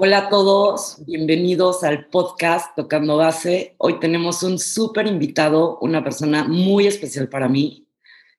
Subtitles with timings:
[0.00, 3.74] Hola a todos, bienvenidos al podcast Tocando Base.
[3.78, 7.88] Hoy tenemos un súper invitado, una persona muy especial para mí,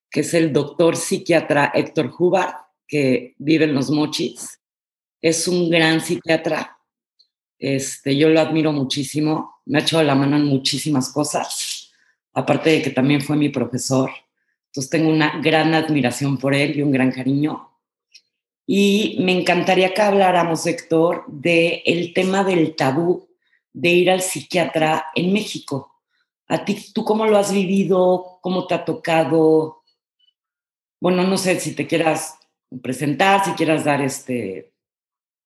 [0.09, 2.53] que es el doctor psiquiatra Héctor Hubbard,
[2.87, 4.61] que vive en Los Mochis.
[5.21, 6.77] Es un gran psiquiatra,
[7.57, 11.91] este, yo lo admiro muchísimo, me ha echado la mano en muchísimas cosas,
[12.31, 14.09] aparte de que también fue mi profesor.
[14.67, 17.68] Entonces tengo una gran admiración por él y un gran cariño.
[18.71, 23.27] Y me encantaría que habláramos, Héctor, del el tema del tabú
[23.73, 25.91] de ir al psiquiatra en México.
[26.47, 28.37] ¿A ti, tú cómo lo has vivido?
[28.41, 29.81] ¿Cómo te ha tocado?
[31.01, 32.37] Bueno, no sé si te quieras
[32.83, 34.71] presentar, si quieras dar este...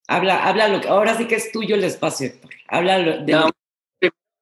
[0.09, 0.89] Habla, habla lo que...
[0.89, 2.51] Ahora sí que es tuyo el espacio, Héctor.
[2.67, 3.51] Habla de...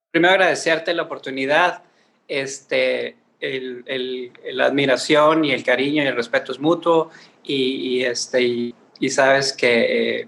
[0.09, 1.83] primero agradecerte la oportunidad.
[2.27, 7.11] Este, el, el, la admiración y el cariño y el respeto es mutuo
[7.43, 8.75] y, este, y,
[9.09, 10.27] sabes que eh,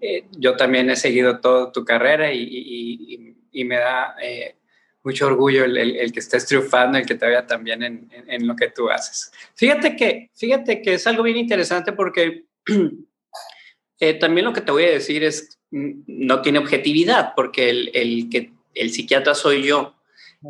[0.00, 4.56] eh, yo también he seguido toda tu carrera y, y me da eh,
[5.02, 8.54] mucho orgullo el, el, que estés triunfando, el que te vea también en, en, lo
[8.54, 9.32] que tú haces.
[9.54, 12.44] Fíjate que, fíjate que es algo bien interesante porque
[14.20, 18.52] también lo que te voy a decir es, no tiene objetividad, porque el, el, que,
[18.74, 19.94] el psiquiatra soy yo.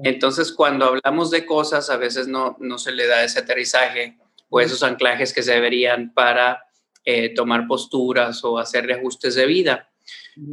[0.02, 4.60] Entonces, cuando hablamos de cosas, a veces no, no se le da ese aterrizaje o
[4.60, 6.65] esos anclajes que se deberían para
[7.08, 9.88] eh, tomar posturas o hacer reajustes de vida.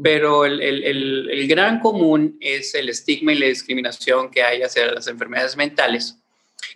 [0.04, 4.92] Pero el, el, el, gran común es el estigma y la discriminación que hay hacia
[4.92, 6.20] las enfermedades mentales.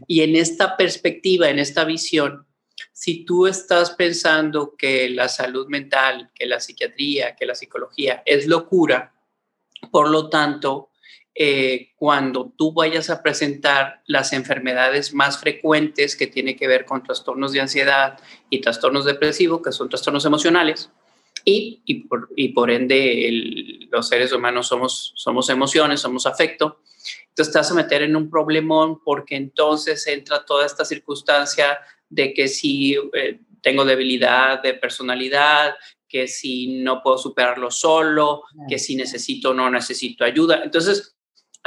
[0.08, 2.46] Y en esta perspectiva, en esta visión,
[2.92, 8.48] si tú estás pensando que la salud mental, que la psiquiatría, que la psicología es
[8.48, 9.14] locura,
[9.92, 10.90] por lo tanto,
[11.40, 17.04] eh, cuando tú vayas a presentar las enfermedades más frecuentes que tiene que ver con
[17.04, 20.90] trastornos de ansiedad y trastornos depresivos, que son trastornos emocionales,
[21.46, 26.82] y, y, por, y por, ende los seres humanos somos, somos emociones, somos afecto,
[27.30, 31.78] entonces te vas a meter en un problemón porque entonces entra toda esta circunstancia
[32.10, 35.76] de que si eh, tengo debilidad de personalidad,
[36.10, 40.62] que si no puedo superarlo solo, que si necesito o no necesito ayuda.
[40.64, 41.17] Entonces,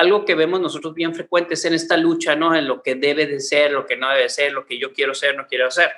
[0.01, 2.57] algo que vemos nosotros bien frecuentes en esta lucha, ¿no?
[2.57, 5.15] En lo que debe de ser, lo que no debe ser, lo que yo quiero
[5.15, 5.91] ser, no quiero hacer.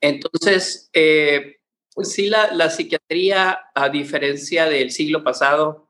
[0.00, 1.56] Entonces, eh,
[1.92, 5.88] pues sí, la, la, psiquiatría, a diferencia del siglo pasado,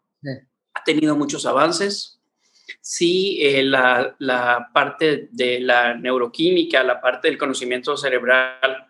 [0.73, 2.23] ha tenido muchos avances.
[2.81, 8.87] Sí, eh, la, la, parte de la neuroquímica, la parte del conocimiento cerebral,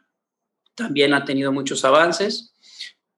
[0.76, 2.54] también ha tenido muchos avances,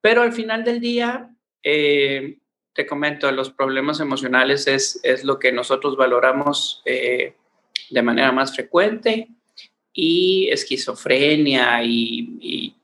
[0.01, 1.29] pero al final del día,
[1.61, 2.39] eh,
[2.73, 7.35] te comento, los problemas emocionales es, es lo que nosotros valoramos eh,
[7.89, 9.29] de manera más frecuente
[9.93, 12.75] y esquizofrenia y, y,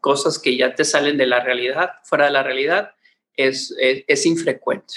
[0.00, 2.90] cosas que ya te salen de la realidad, fuera de la realidad,
[3.38, 4.96] es, es, infrecuente.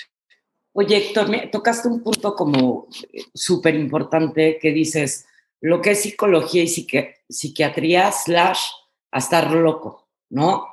[0.74, 2.90] Oye, Héctor, me tocaste un punto como
[3.34, 5.26] súper importante que dices,
[5.62, 8.60] lo que es psicología y psiquiatría slash
[9.10, 10.68] a estar loco, ¿no?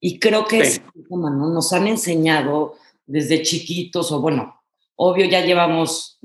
[0.00, 0.80] Y creo que es,
[1.10, 1.30] ¿no?
[1.50, 4.62] nos han enseñado desde chiquitos, o bueno,
[4.96, 6.18] obvio ya llevamos,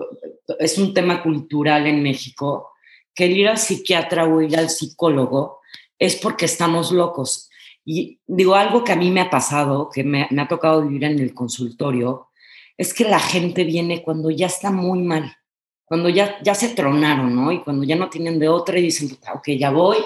[0.59, 2.72] es un tema cultural en México,
[3.13, 5.59] que ir al psiquiatra o ir al psicólogo
[5.97, 7.50] es porque estamos locos.
[7.84, 11.19] Y digo, algo que a mí me ha pasado, que me, ha tocado vivir en
[11.19, 12.29] el consultorio,
[12.78, 15.35] es que la gente viene cuando ya está muy mal,
[15.84, 17.51] cuando ya, ya se tronaron, ¿no?
[17.51, 19.97] Y cuando ya no tienen de otra y dicen, ok, ya voy,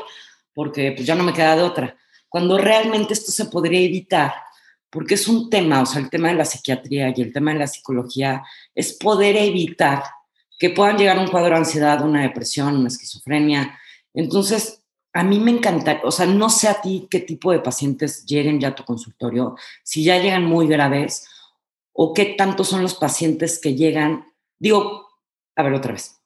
[0.53, 1.97] porque pues ya no me queda de otra.
[2.29, 4.33] Cuando realmente esto se podría evitar
[4.93, 7.59] porque es un tema, o sea, el tema de la psiquiatría y el tema de
[7.59, 8.43] la psicología
[8.75, 10.03] es poder evitar
[10.59, 13.79] que puedan llegar a un cuadro de ansiedad, una depresión, una esquizofrenia.
[14.13, 18.23] Entonces, a mí me encanta, o sea, no sé a ti qué tipo de pacientes
[18.25, 21.27] lleguen ya a tu consultorio, si ya llegan muy graves
[21.91, 25.07] o qué tanto son los pacientes que llegan, digo,
[25.55, 26.21] a ver otra vez.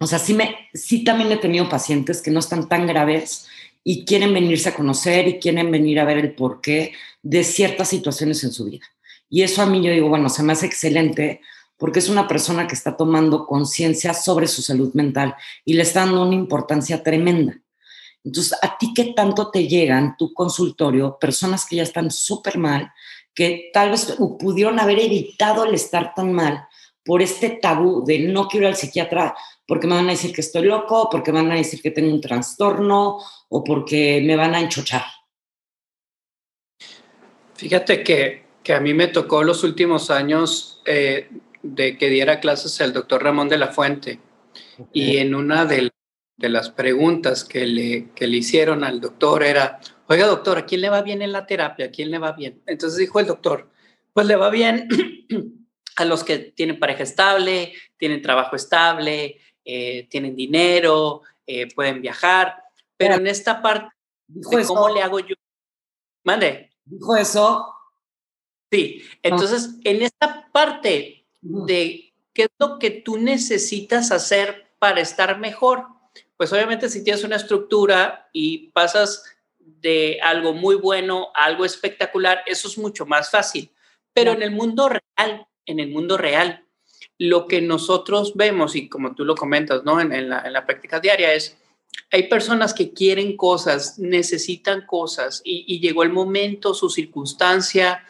[0.00, 3.48] O sea, sí, me, sí también he tenido pacientes que no están tan graves
[3.84, 6.92] y quieren venirse a conocer y quieren venir a ver el porqué
[7.22, 8.86] de ciertas situaciones en su vida.
[9.30, 11.40] Y eso a mí yo digo, bueno, se me hace excelente
[11.76, 15.34] porque es una persona que está tomando conciencia sobre su salud mental
[15.64, 17.60] y le está dando una importancia tremenda.
[18.24, 22.92] Entonces, ¿a ti qué tanto te llegan tu consultorio personas que ya están súper mal,
[23.32, 26.67] que tal vez pudieron haber evitado el estar tan mal
[27.08, 29.34] por este tabú de no quiero ir al psiquiatra
[29.66, 32.20] porque me van a decir que estoy loco, porque van a decir que tengo un
[32.20, 33.16] trastorno
[33.48, 35.04] o porque me van a enchochar?
[37.54, 41.30] Fíjate que, que a mí me tocó los últimos años eh,
[41.62, 44.20] de que diera clases el doctor Ramón de la Fuente
[44.92, 45.90] y en una de
[46.36, 50.82] de las preguntas que le, que le hicieron al doctor era, oiga doctor, ¿a quién
[50.82, 51.86] le va bien en la terapia?
[51.86, 52.62] ¿A quién le va bien?
[52.66, 53.68] Entonces dijo el doctor,
[54.12, 54.88] pues le va bien
[56.02, 62.62] a los que tienen pareja estable, tienen trabajo estable, eh, tienen dinero, eh, pueden viajar,
[62.96, 63.94] pero en esta parte,
[64.66, 65.34] ¿cómo le hago yo?
[66.24, 66.70] Mande.
[66.84, 67.74] ¿Dijo eso?
[68.70, 75.38] Sí, entonces en esta parte de qué es lo que tú necesitas hacer para estar
[75.38, 75.86] mejor,
[76.36, 79.24] pues obviamente si tienes una estructura y pasas
[79.58, 83.72] de algo muy bueno a algo espectacular, eso es mucho más fácil.
[84.12, 86.64] Pero en el mundo real, en el mundo real,
[87.18, 90.00] lo que nosotros vemos, y como tú lo comentas, ¿no?
[90.00, 91.56] En, la, práctica diaria es,
[92.10, 98.04] hay personas que quieren cosas, necesitan cosas, y, llegó el momento, su circunstancia,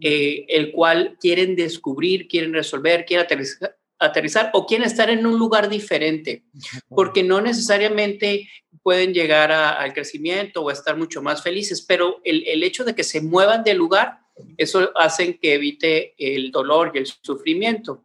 [0.00, 5.38] eh, el cual quieren descubrir, quieren resolver, quieren aterrizar, aterrizar o quieren estar en un
[5.38, 6.44] lugar diferente,
[6.88, 8.48] porque no necesariamente
[8.82, 13.04] pueden llegar al crecimiento o estar mucho más felices, pero el, el, hecho de que
[13.04, 14.20] se muevan de lugar,
[14.56, 18.04] eso hace que evite el dolor y el sufrimiento.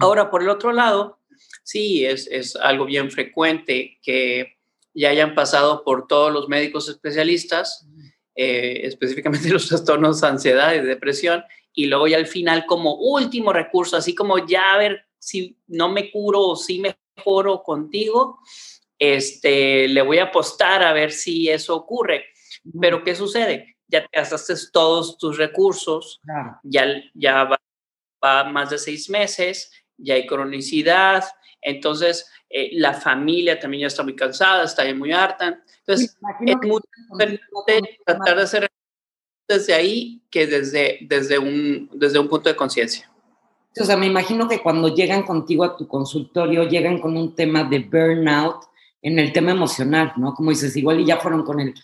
[0.00, 1.20] Ahora, por el otro lado,
[1.62, 4.58] sí, es, es algo bien frecuente que
[4.94, 7.86] ya hayan pasado por todos los médicos especialistas,
[8.34, 13.52] eh, específicamente los trastornos de ansiedad y depresión, y luego ya al final como último
[13.52, 18.38] recurso, así como ya a ver si no me curo o si mejoro contigo,
[18.98, 22.24] este, le voy a apostar a ver si eso ocurre.
[22.80, 23.76] Pero ¿qué sucede?
[23.90, 26.20] Ya te gastaste todos tus recursos,
[26.62, 27.44] ya, ya
[28.22, 31.24] va, más de seis meses, ya hay cronicidad,
[31.60, 35.62] entonces eh, la familia también ya está muy cansada, está muy harta.
[35.78, 36.16] Entonces,
[36.46, 38.70] es muy importante tratar de hacer
[39.46, 43.10] desde ahí que desde, desde, un, desde un punto de conciencia.
[43.78, 47.64] O sea, me imagino que cuando llegan contigo a tu consultorio, llegan con un tema
[47.64, 48.64] de burnout
[49.02, 50.34] en el tema emocional, ¿no?
[50.34, 51.74] Como dices, igual y ya fueron con el,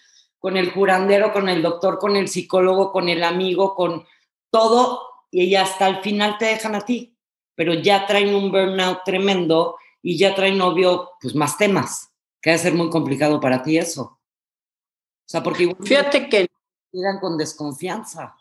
[0.46, 4.06] con el curandero, con el doctor, con el psicólogo, con el amigo, con
[4.48, 7.19] todo, y hasta el final te dejan a ti,
[7.56, 12.54] pero ya traen un burnout tremendo y ya traen, obvio, pues más temas, que va
[12.54, 14.02] a ser muy complicado para ti eso.
[14.02, 16.46] O sea, porque igual Fíjate que...
[16.92, 18.37] Llegan con desconfianza.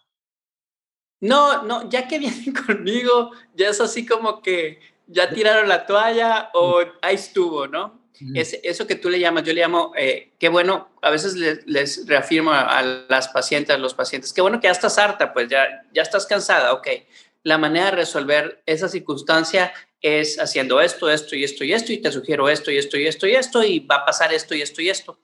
[1.22, 6.52] No, no, ya que vienen conmigo, ya es así como que ya tiraron la toalla
[6.54, 8.05] o ahí estuvo, ¿no?
[8.34, 12.06] Es, eso que tú le llamas, yo le llamo, eh, qué bueno, a veces les,
[12.08, 15.84] reafirmo a, las pacientes, a los pacientes, qué bueno que ya estás harta, pues ya,
[15.94, 16.88] ya estás cansada, ok.
[17.44, 21.98] La manera de resolver esa circunstancia es haciendo esto, esto y esto y esto, y
[21.98, 24.62] te sugiero esto y esto y esto y esto, y va a pasar esto y
[24.62, 25.20] esto y esto.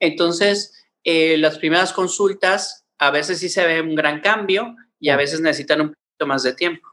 [0.00, 5.16] Entonces, eh, las primeras consultas, a veces sí se ve un gran cambio, y a
[5.16, 6.88] veces necesitan un poquito más de tiempo.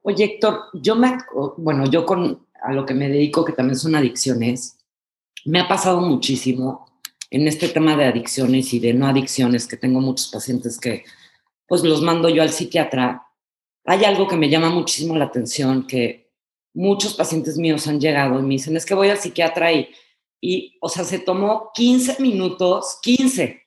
[0.00, 1.18] Oye, Héctor, yo me,
[1.58, 4.78] bueno, yo con a lo que me dedico, que también son adicciones,
[5.44, 6.86] me ha pasado muchísimo
[7.30, 11.04] en este tema de adicciones y de no adicciones, que tengo muchos pacientes que
[11.66, 13.26] pues los mando yo al psiquiatra.
[13.84, 16.30] Hay algo que me llama muchísimo la atención, que
[16.74, 19.88] muchos pacientes míos han llegado y me dicen, es que voy al psiquiatra y,
[20.40, 23.62] y o sea, se tomó 15 minutos, 15,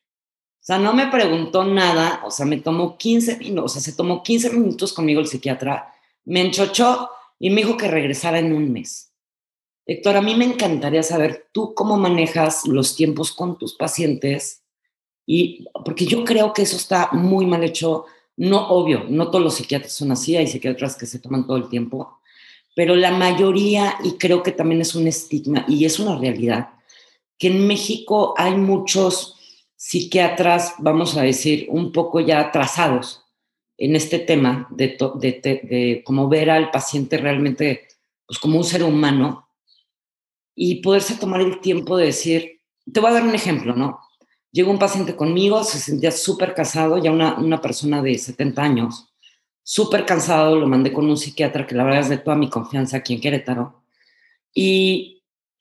[0.65, 3.95] o sea, no me preguntó nada, o sea, me tomó 15 minutos, o sea, se
[3.95, 5.94] tomó 15 minutos conmigo el psiquiatra,
[6.24, 7.09] me enchochó
[7.39, 9.11] y me dijo que regresara en un mes.
[9.85, 14.63] Héctor, a mí me encantaría saber tú cómo manejas los tiempos con tus pacientes
[15.27, 18.06] y porque yo creo que eso está muy mal hecho,
[18.37, 21.69] no obvio, no todos los psiquiatras son así, hay psiquiatras que se toman todo el
[21.69, 22.19] tiempo,
[22.75, 26.69] pero la mayoría, y creo que también es un estigma y es una realidad,
[27.37, 29.35] que en México hay muchos
[29.75, 33.24] psiquiatras, vamos a decir, un poco ya atrasados
[33.77, 37.87] en este tema de, de, cómo ver al paciente realmente
[38.25, 39.49] pues, como un ser humano
[40.55, 43.99] y poderse tomar el tiempo de decir, te voy a dar un ejemplo, ¿no?
[44.51, 49.13] Llegó un paciente conmigo, se sentía súper casado, ya una, una persona de 70 años,
[49.63, 52.97] súper cansado, lo mandé con un psiquiatra que la verdad es de toda mi confianza
[52.97, 53.83] aquí en Querétaro.
[54.53, 55.15] Y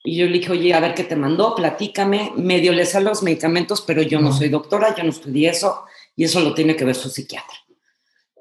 [0.06, 2.34] y yo le dije, oye, a ver qué te mandó, platícame.
[2.36, 6.24] Medio le salen los medicamentos, pero yo no soy doctora, yo no estudié eso, y
[6.24, 7.56] eso lo tiene que ver su psiquiatra.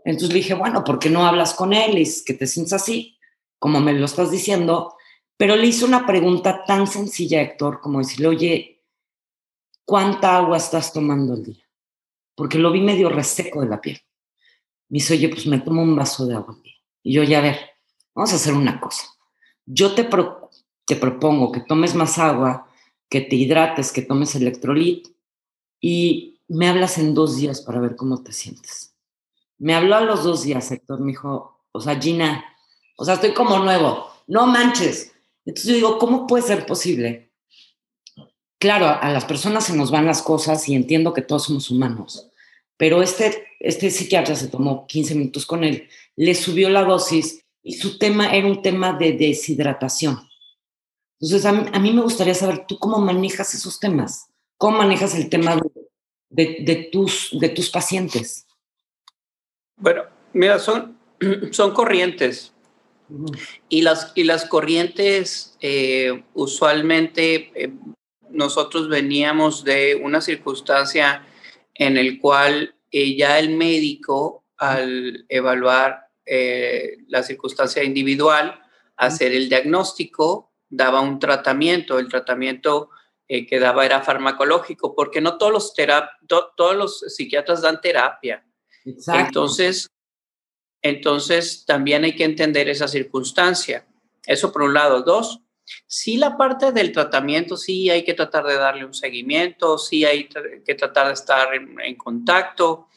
[0.05, 1.97] Entonces le dije, bueno, ¿por qué no hablas con él?
[1.97, 3.17] Y que te sientes así,
[3.59, 4.95] como me lo estás diciendo.
[5.37, 8.83] Pero le hice una pregunta tan sencilla, Héctor, como decirle, oye,
[9.85, 11.63] ¿cuánta agua estás tomando al día?
[12.35, 13.99] Porque lo vi medio reseco de la piel.
[14.89, 16.75] Me dice, oye, pues me tomo un vaso de agua al día.
[17.01, 17.57] Y yo, ya a ver,
[18.13, 19.07] vamos a hacer una cosa.
[19.65, 20.07] Yo te,
[20.85, 22.67] te propongo que tomes más agua,
[23.09, 25.07] que te hidrates, que tomes electrolit
[25.79, 28.92] y me hablas en dos días para ver cómo te sientes.
[29.63, 32.43] Me habló a los dos días, Héctor, me dijo, o sea, Gina,
[32.97, 35.13] o sea, estoy como nuevo, no manches.
[35.45, 37.33] Entonces yo digo, ¿cómo puede ser posible
[38.63, 42.31] claro, a las personas se nos van las cosas y entiendo que todos somos humanos,
[42.77, 47.73] pero este, este psiquiatra se tomó 15 minutos con él, le subió la dosis y
[47.73, 50.17] su tema era un tema de deshidratación.
[51.19, 54.27] Entonces, a mí, me gustaría saber tú cómo manejas esos temas,
[54.57, 55.61] cómo manejas el tema
[56.29, 58.42] de, de, tus, de tus pacientes.
[59.77, 60.03] Bueno,
[60.33, 60.97] mira, son,
[61.51, 62.53] son corrientes.
[63.69, 67.73] Y las, y las corrientes eh, usualmente eh,
[68.29, 71.25] nosotros veníamos de una circunstancia
[71.75, 76.01] en el cual eh, ya el médico al evaluar
[77.09, 78.61] la circunstancia individual,
[78.95, 81.99] hacer el diagnóstico, daba un tratamiento.
[81.99, 82.91] El tratamiento
[83.27, 85.73] que daba era farmacológico, porque no todos los,
[86.55, 88.41] todos los psiquiatras dan terapia.
[88.85, 89.89] Entonces,
[90.83, 93.87] entonces, también hay que entender esa circunstancia.
[94.25, 95.01] Eso por un lado.
[95.01, 95.39] Dos,
[95.87, 100.27] sí la parte del tratamiento, sí hay que tratar de darle un seguimiento, sí hay
[100.65, 102.87] que tratar de estar en, contacto.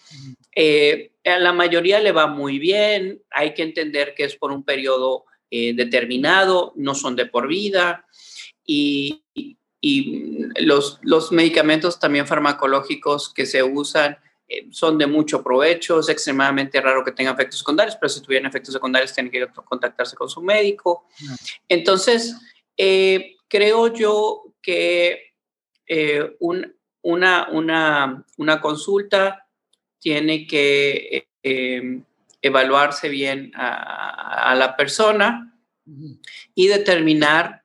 [0.54, 4.64] Eh, a la mayoría le va muy bien, hay que entender que es por un
[4.64, 8.04] periodo eh, determinado, no son de por vida.
[8.64, 9.22] Y,
[9.80, 16.08] y los, los medicamentos también farmacológicos que se usan eh, son de mucho provecho, es
[16.08, 20.28] extremadamente raro que tengan efectos secundarios, pero si tuvieran efectos secundarios tienen que contactarse con
[20.28, 21.06] su médico.
[21.68, 22.36] Entonces,
[22.76, 25.34] eh, creo yo que
[25.88, 29.48] eh, una, una, una, consulta
[29.98, 31.28] tiene que
[32.42, 35.56] evaluarse bien a, la persona
[36.54, 37.62] y determinar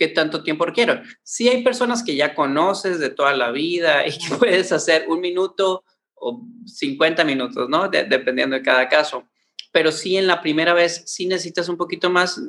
[0.00, 1.02] qué tanto tiempo requiero.
[1.22, 5.20] Sí hay personas que ya conoces de toda la vida y que puedes hacer un
[5.20, 7.86] minuto o 50 minutos, ¿no?
[7.88, 9.24] dependiendo de cada caso.
[9.72, 12.40] Pero sí en la primera vez sí necesitas un poquito más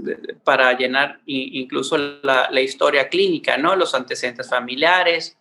[0.45, 3.75] para llenar incluso la, historia clínica, ¿no?
[3.75, 5.37] Los antecedentes familiares.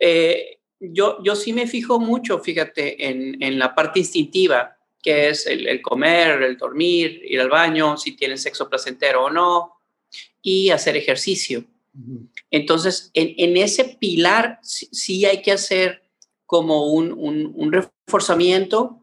[0.00, 5.46] Eh, yo, yo sí me fijo mucho, fíjate, en, en la parte instintiva, que es
[5.46, 9.77] el, el, comer, el dormir, ir al baño, si tienes sexo placentero o no,
[10.42, 11.64] y hacer ejercicio.
[12.50, 16.02] Entonces, en, ese pilar sí, hay que hacer
[16.46, 19.00] como un, reforzamiento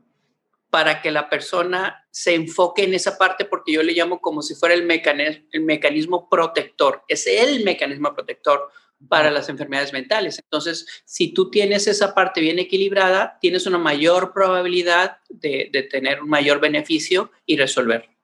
[0.70, 4.56] para que la persona se enfoque en esa parte, porque yo le llamo como si
[4.56, 7.04] fuera el, mecanismo, el mecanismo protector.
[7.08, 8.70] Es el mecanismo protector
[9.08, 10.40] para las enfermedades mentales.
[10.40, 16.22] Entonces, si tú tienes esa parte bien equilibrada, tienes una mayor probabilidad de, de tener
[16.22, 18.15] un mayor beneficio y resolver.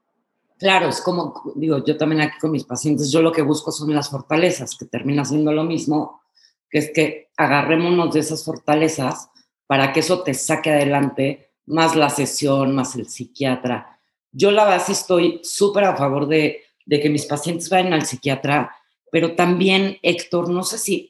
[0.62, 3.96] Claro, es como, digo, yo también aquí con mis pacientes, yo lo que busco son
[3.96, 6.22] las fortalezas, que termina siendo lo mismo,
[6.70, 9.32] que es que agarrémonos de esas fortalezas
[9.66, 14.00] para que eso te saque adelante, más la sesión, más el psiquiatra.
[14.32, 18.06] Yo la verdad sí estoy súper a favor de, de que mis pacientes vayan al
[18.06, 18.72] psiquiatra,
[19.12, 21.10] pero también, Héctor, no sé si,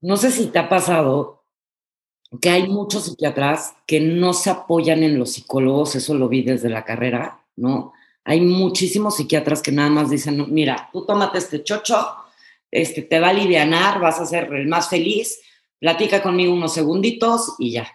[0.00, 1.44] no sé si te ha pasado
[2.40, 6.68] que hay muchos psiquiatras que no se apoyan en los psicólogos, eso lo vi desde
[6.68, 7.92] la carrera, ¿no?
[8.28, 11.96] Hay muchísimos psiquiatras que nada más dicen, mira, tú tómate este chocho,
[12.70, 15.40] este, te va a alivianar, vas a ser el más feliz,
[15.80, 17.88] platica conmigo unos segunditos y ya.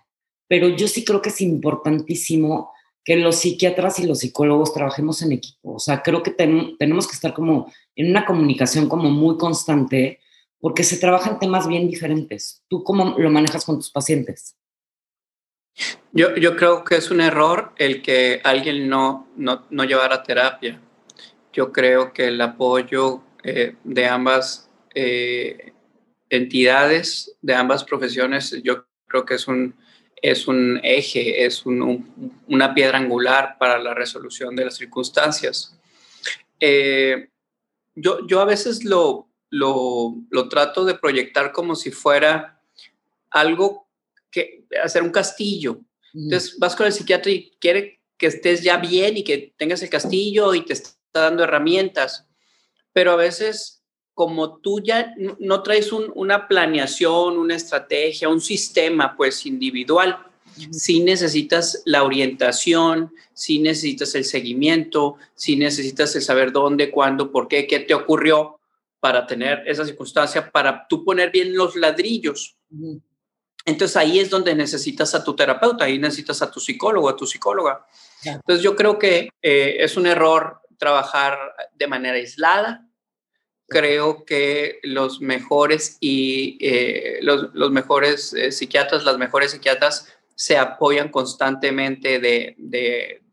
[0.48, 2.72] Pero yo sí creo que es importantísimo
[3.04, 5.76] que los psiquiatras y los psicólogos trabajemos en equipo.
[5.76, 10.20] O sea, creo que tenemos que estar como en una comunicación como muy constante
[10.60, 12.64] porque se trabajan temas bien diferentes.
[12.68, 14.56] ¿Tú cómo lo manejas con tus pacientes?
[16.12, 20.80] Yo, yo creo que es un error el que alguien no, no, no llevara terapia.
[21.52, 25.74] Yo creo que el apoyo eh, de ambas eh,
[26.30, 29.76] entidades, de ambas profesiones, yo creo que es un,
[30.22, 35.78] es un eje, es un, una piedra angular para la resolución de las circunstancias.
[36.60, 37.30] Eh,
[37.96, 42.62] yo, yo a veces lo, lo, lo trato de proyectar como si fuera
[43.30, 43.83] algo
[44.34, 45.80] que hacer un castillo.
[46.14, 49.90] Entonces vas con el psiquiatra y quiere que estés ya bien y que tengas el
[49.90, 52.28] castillo y te está dando herramientas.
[52.92, 59.46] Pero a veces, como tú ya no traes una planeación, una estrategia, un sistema pues
[59.46, 60.18] individual,
[60.72, 67.48] si necesitas la orientación, si necesitas el seguimiento, si necesitas el saber dónde, cuándo, por
[67.48, 68.60] qué, qué te ocurrió
[69.00, 72.56] para tener esa circunstancia, para tú poner bien los ladrillos.
[73.66, 77.26] Entonces ahí es donde necesitas a tu terapeuta, ahí necesitas a tu psicólogo, a tu
[77.26, 77.86] psicóloga.
[78.26, 81.38] Entonces yo creo que eh, es un error trabajar
[81.74, 82.88] de manera aislada.
[83.68, 91.10] Creo que los mejores y eh, los, mejores eh, psiquiatras, las mejores psiquiatras se apoyan
[91.10, 93.24] constantemente de, de,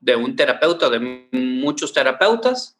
[0.00, 2.76] de, un terapeuta, de muchos terapeutas.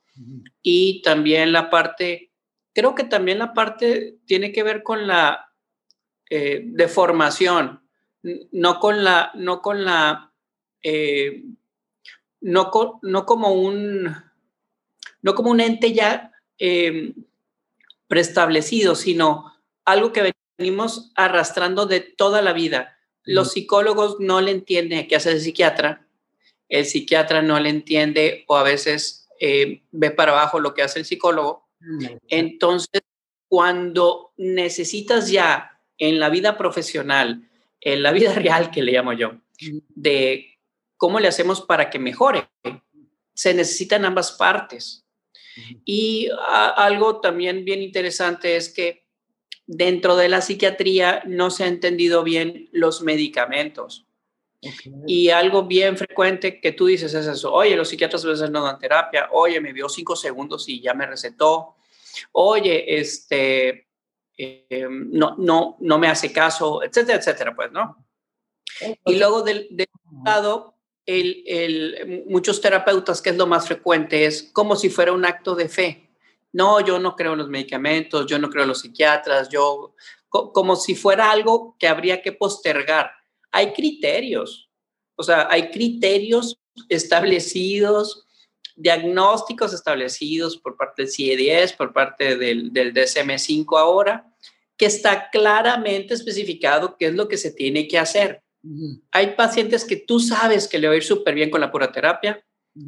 [0.60, 2.30] Y también la parte
[2.72, 5.49] creo que también la parte tiene que ver con la
[6.30, 7.82] eh, deformación,
[8.52, 10.32] no con la, no con la,
[10.82, 11.44] eh,
[12.40, 12.70] no,
[13.02, 14.14] no como un,
[15.22, 17.14] no como un ente ya eh,
[18.06, 19.52] preestablecido, sino
[19.84, 22.96] algo que venimos arrastrando de toda la vida.
[23.24, 26.06] Los psicólogos no le entienden qué hace el psiquiatra,
[26.68, 31.00] el psiquiatra no le entiende o a veces eh, ve para abajo lo que hace
[31.00, 31.68] el psicólogo.
[32.28, 33.00] Entonces,
[33.48, 37.48] cuando necesitas ya en la vida profesional,
[37.80, 39.34] en la vida real que le llamo yo,
[39.94, 40.58] de
[40.96, 42.48] cómo le hacemos para que mejore,
[43.32, 45.06] se necesitan ambas partes.
[45.84, 49.06] Y algo también bien interesante es que
[49.66, 54.06] dentro de la psiquiatría no se ha entendido bien los medicamentos.
[55.06, 58.62] Y algo bien frecuente que tú dices es eso, oye, los psiquiatras a veces no
[58.62, 61.76] dan terapia, oye, me vio cinco segundos y ya me recetó,
[62.32, 63.89] oye, este,
[64.68, 68.06] em, no, no, no me hace caso, etcétera, etcétera, pues, ¿no?
[69.04, 69.88] Y luego del, del
[70.24, 70.74] lado,
[71.06, 75.54] el, el, muchos terapeutas, que es lo más frecuente, es como si fuera un acto
[75.54, 76.10] de fe.
[76.52, 79.94] No, yo no creo en los medicamentos, yo no creo en los psiquiatras, yo,
[80.28, 83.10] como si fuera algo que habría que postergar
[83.50, 84.70] hay criterios,
[85.16, 88.26] o sea, hay criterios establecidos,
[88.80, 94.26] diagnósticos establecidos por parte del CIE-10, por parte del, del DSM-5 ahora,
[94.76, 98.42] que está claramente especificado qué es lo que se tiene que hacer.
[99.10, 101.92] Hay pacientes que tú sabes que le va a ir súper bien con la pura
[101.92, 102.42] terapia.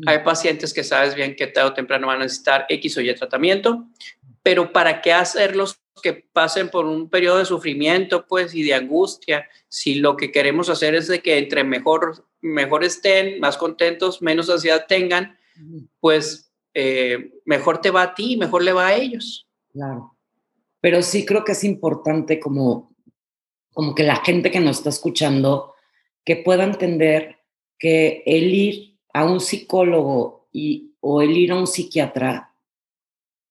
[0.07, 3.15] Hay pacientes que sabes bien que tarde o temprano van a necesitar X o Y
[3.15, 3.89] tratamiento,
[4.43, 9.49] pero ¿para qué hacerlos que pasen por un periodo de sufrimiento, pues, y de angustia,
[9.69, 14.49] si lo que queremos hacer es de que entre mejor, mejor estén, más contentos, menos
[14.49, 15.39] ansiedad tengan,
[16.01, 19.49] pues eh, mejor te va a ti, mejor le va a ellos.
[19.73, 20.17] Claro.
[20.81, 22.95] Pero sí creo que es importante como,
[23.73, 25.75] como que la gente que nos está escuchando,
[26.25, 27.39] que pueda entender
[27.79, 32.55] que el ir a un psicólogo y, o el ir a un psiquiatra,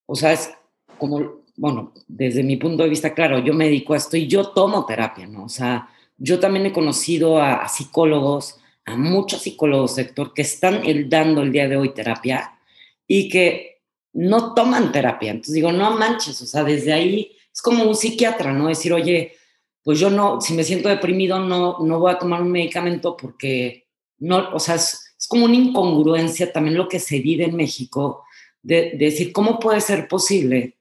[0.06, 0.52] o sea, es
[0.98, 4.48] como bueno, desde mi punto de vista, claro, yo me dedico a esto y yo
[4.48, 5.44] tomo terapia, ¿no?
[5.44, 11.08] O sea, yo también he conocido a, psicólogos, a muchos psicólogos, sector, que están el,
[11.08, 12.58] dando el día de hoy terapia
[13.06, 15.30] y que no toman terapia.
[15.30, 18.68] Entonces digo, no manches, o sea, desde ahí es como un psiquiatra, ¿no?
[18.68, 19.34] Decir, oye,
[19.82, 23.86] pues yo no, si me siento deprimido, no, no voy a tomar un medicamento porque
[24.18, 28.24] no, o sea, es, es como una incongruencia también lo que se vive en México,
[28.62, 30.76] de, de decir, ¿cómo puede ser posible?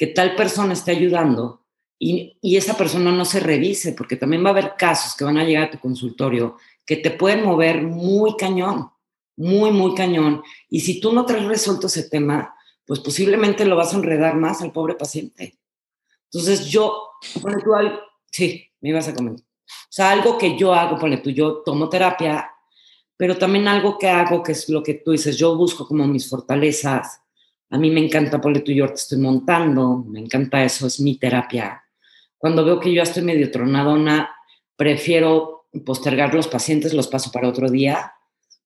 [0.00, 1.66] que tal persona esté ayudando
[1.98, 5.44] y, esa persona no se revise, porque también va a haber casos que van a
[5.44, 8.90] llegar a tu consultorio que te pueden mover muy cañón,
[9.36, 10.42] muy, muy cañón.
[10.68, 12.54] Y si tú no traes resuelto ese tema,
[12.86, 15.58] pues posiblemente lo vas a enredar más al pobre paciente.
[16.24, 17.98] Entonces yo, ponle tú algo,
[18.30, 19.44] sí, me ibas a comentar.
[19.44, 22.50] O sea, algo que yo hago, ponle tú, yo tomo terapia,
[23.16, 26.28] pero también algo que hago, que es lo que tú dices, yo busco como mis
[26.28, 27.20] fortalezas,
[27.70, 31.16] a mí me encanta, ponle tú, yo te estoy montando, me encanta eso, es mi
[31.16, 31.84] terapia.
[32.36, 34.34] Cuando veo que yo estoy medio tronadona,
[34.74, 38.14] prefiero postergar los pacientes, los paso para otro día,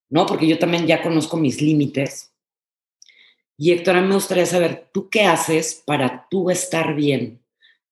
[0.08, 0.26] ¿no?
[0.26, 2.32] Porque yo también ya conozco mis límites.
[3.56, 7.40] Y Héctor, a mí me gustaría saber, ¿tú qué haces para tú estar bien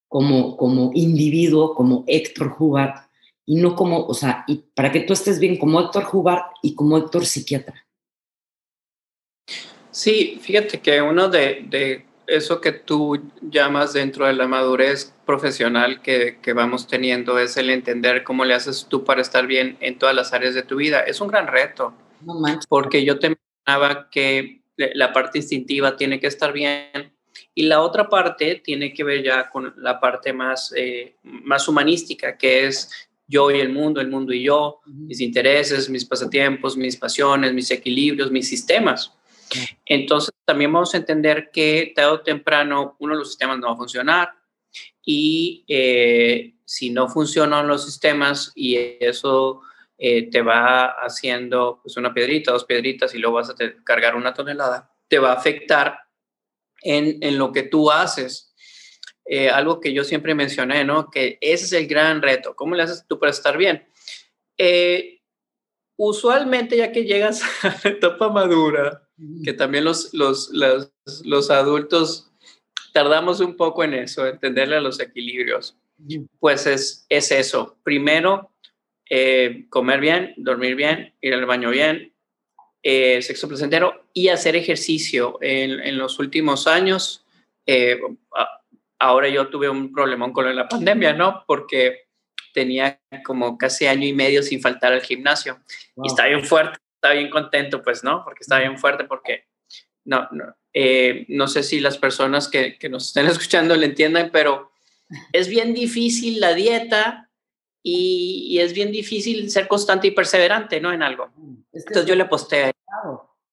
[0.09, 3.07] como, como individuo, como Héctor Hubbard,
[3.45, 6.75] y no como, o sea, y para que tú estés bien como Héctor Hubbard y
[6.75, 7.87] como Héctor psiquiatra?
[9.91, 16.53] Sí, fíjate que uno de, eso que tú llamas dentro de la madurez profesional que,
[16.55, 20.35] vamos teniendo es el entender cómo le haces tú para estar bien en todas las
[20.35, 21.01] áreas de tu vida.
[21.01, 21.95] Es un gran reto,
[22.69, 27.15] porque yo te mencionaba que la parte instintiva tiene que estar bien
[27.55, 32.37] y la otra parte tiene que ver ya con la parte más, eh, más humanística,
[32.37, 32.91] que es
[33.27, 37.71] yo y el mundo, el mundo y yo, mis intereses, mis pasatiempos, mis pasiones, mis
[37.71, 39.15] equilibrios, mis sistemas.
[39.87, 43.73] Entonces, también vamos a entender que tarde o temprano uno de los sistemas no va
[43.73, 44.42] a funcionar
[45.05, 49.63] y eh, si no funcionan los sistemas y eso
[49.99, 54.35] eh, te va haciendo pues, una piedrita, dos piedritas y luego vas a cargar una
[54.35, 55.99] tonelada, te va a afectar
[56.83, 58.55] en, en lo que tú haces.
[59.25, 61.09] Eh, algo que yo siempre mencioné, ¿no?
[61.11, 62.57] Que ese es el gran reto.
[62.57, 63.87] ¿Cómo le haces tú para estar bien?
[65.97, 69.09] usualmente, ya que llegas a la etapa madura,
[69.45, 72.32] que también los, los, los, adultos
[72.93, 75.77] tardamos un poco en eso, entenderle a los equilibrios.
[76.41, 77.79] Pues es, es eso.
[77.83, 78.51] Primero,
[79.09, 82.13] eh, comer bien, dormir bien, ir al baño bien,
[82.83, 85.39] eh, sexo placentero y hacer ejercicio.
[85.41, 87.25] En, en, los últimos años
[87.67, 88.01] Eh,
[88.99, 91.45] ahora yo tuve un problemón con la pandemia, ¿no?
[91.47, 92.07] Porque
[92.55, 95.61] tenía como casi año y medio sin faltar al gimnasio.
[95.97, 98.23] Y estaba bien fuerte, estaba bien contento, pues, ¿no?
[98.25, 99.47] Porque estaba bien fuerte porque,
[100.05, 104.31] no, no, eh, no sé si las personas que, que nos estén escuchando le entiendan,
[104.33, 104.73] pero
[105.33, 107.31] es bien difícil la dieta
[107.83, 110.93] y, es bien difícil ser constante y perseverante, ¿no?
[110.93, 111.31] En algo.
[111.73, 112.73] Entonces yo le posté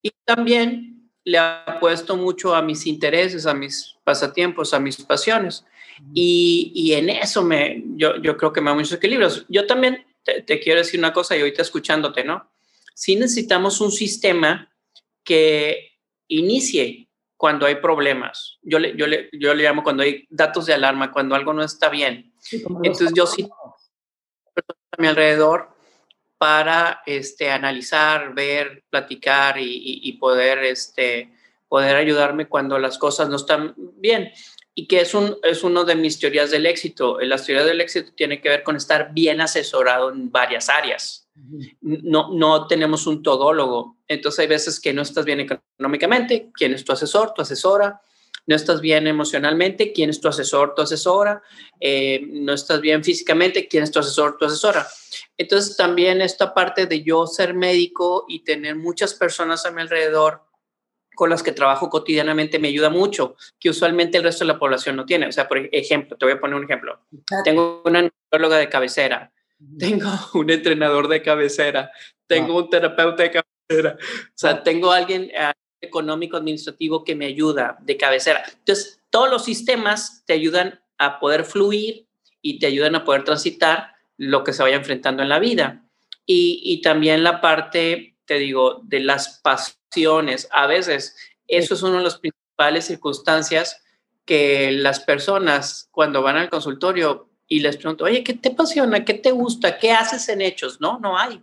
[0.01, 5.65] Y también le apuesto mucho a mis intereses, a mis pasatiempos, a mis pasiones.
[6.13, 9.45] Y, y en eso me, yo, yo creo que me da muchos equilibrios.
[9.49, 12.49] Yo también te, te, quiero decir una cosa y ahorita escuchándote, ¿no?
[12.93, 14.71] Sí necesitamos un sistema
[15.23, 15.98] que
[16.29, 18.57] inicie cuando hay problemas.
[18.61, 21.63] Yo le, yo le, yo le llamo cuando hay datos de alarma, cuando algo no
[21.63, 22.33] está bien.
[22.83, 23.47] Entonces yo sí
[24.91, 25.69] a mi alrededor
[26.37, 31.33] para este, analizar, ver, platicar y, y, poder, este,
[31.67, 34.31] poder ayudarme cuando las cosas no están bien.
[34.75, 37.19] Y que es, un, es uno de mis teorías del éxito.
[37.21, 41.28] La teoría del éxito tiene que ver con estar bien asesorado en varias áreas
[41.82, 43.97] no, no tenemos un todólogo.
[44.08, 48.02] Entonces hay veces que no estás bien económicamente, ¿quién es tu asesor, tu asesora?
[48.47, 51.41] No estás bien emocionalmente, ¿quién es tu asesor, tu asesora?
[51.80, 54.88] Eh, no estás bien físicamente, ¿quién es tu asesor, tu asesora?
[55.38, 60.43] Entonces también esta parte de yo ser médico y tener muchas personas a mi alrededor
[61.15, 64.95] con las que trabajo cotidianamente me ayuda mucho, que usualmente el resto de la población
[64.95, 65.28] no tiene.
[65.28, 66.97] O sea, por ejemplo, te voy a poner un ejemplo.
[67.43, 69.30] Tengo una neuróloga de cabecera,
[69.78, 71.91] tengo un entrenador de cabecera,
[72.28, 77.78] tengo un terapeuta de cabecera, o sea, tengo alguien eh, económico administrativo que me ayuda
[77.82, 78.43] de cabecera.
[78.48, 82.08] Entonces, todos los sistemas te ayudan a poder fluir
[82.41, 85.86] y te ayudan a poder transitar lo que se vaya enfrentando en la vida.
[86.26, 90.48] Y, y también la parte, te digo, de las pasiones.
[90.52, 91.15] A veces,
[91.48, 93.84] eso es una de las principales circunstancias
[94.26, 99.03] que las personas cuando van al consultorio y les pregunto, oye, ¿qué te apasiona?
[99.03, 99.79] ¿Qué te gusta?
[99.79, 100.79] ¿Qué haces en hechos?
[100.79, 101.41] No, no hay.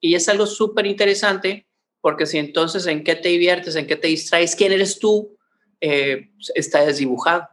[0.00, 1.66] Y es algo súper interesante
[2.00, 5.36] porque si entonces en qué te diviertes, en qué te distraes, quién eres tú,
[5.80, 7.48] eh, está desdibujado.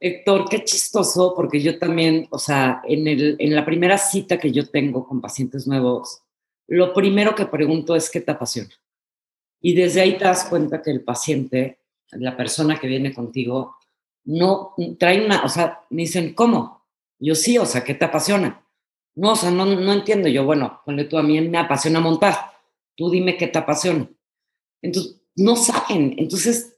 [0.00, 4.52] Héctor, qué chistoso, porque yo también, o sea, en, el, en la primera cita que
[4.52, 6.22] yo tengo con pacientes nuevos,
[6.68, 8.70] lo primero que pregunto es qué te apasiona.
[9.60, 11.80] Y desde ahí te das cuenta que el paciente,
[12.12, 13.76] la persona que viene contigo,
[14.24, 16.77] no trae una, o sea, me dicen, ¿cómo?
[17.18, 18.64] Yo sí, o sea, ¿qué te apasiona?
[19.14, 20.28] No, o sea, no, no entiendo.
[20.28, 22.36] Yo, bueno, ponle tú a mí, me apasiona montar.
[22.94, 24.08] Tú dime qué te apasiona.
[24.80, 26.14] Entonces, no saben.
[26.18, 26.76] Entonces,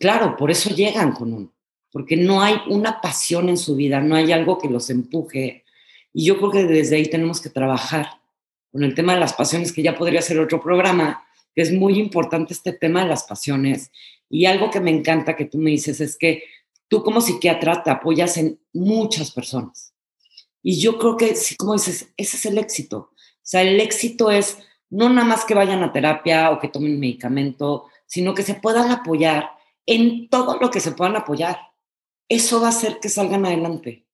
[0.00, 1.52] claro, por eso llegan con uno.
[1.90, 5.64] Porque no hay una pasión en su vida, no hay algo que los empuje.
[6.12, 8.06] Y yo creo que desde ahí tenemos que trabajar
[8.70, 11.98] con el tema de las pasiones, que ya podría ser otro programa, que es muy
[11.98, 13.90] importante este tema de las pasiones.
[14.30, 16.44] Y algo que me encanta que tú me dices es que
[16.92, 19.94] tú como psiquiatra te apoyas en muchas personas.
[20.62, 22.98] Y yo creo que, sí, como dices, ese es el éxito.
[22.98, 24.58] O sea, el éxito es
[24.90, 28.90] no nada más que vayan a terapia o que tomen medicamento, sino que se puedan
[28.90, 29.52] apoyar
[29.86, 31.58] en todo lo que se puedan apoyar.
[32.28, 34.06] Eso va a hacer que salgan adelante.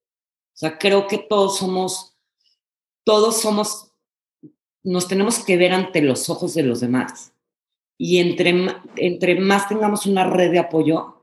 [0.54, 2.16] O sea, creo que todos somos,
[3.02, 3.92] todos somos,
[4.84, 7.32] nos tenemos que ver ante los ojos de los demás.
[7.98, 8.54] Y entre,
[8.94, 11.17] entre más tengamos una red de apoyo,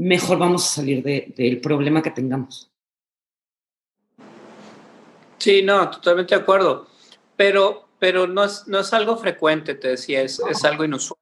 [0.00, 2.70] mejor vamos a salir del problema que tengamos.
[5.38, 6.88] Sí, no, totalmente de acuerdo.
[7.36, 11.18] Pero, pero no, es, no es algo frecuente, te decía, es, es algo inusual.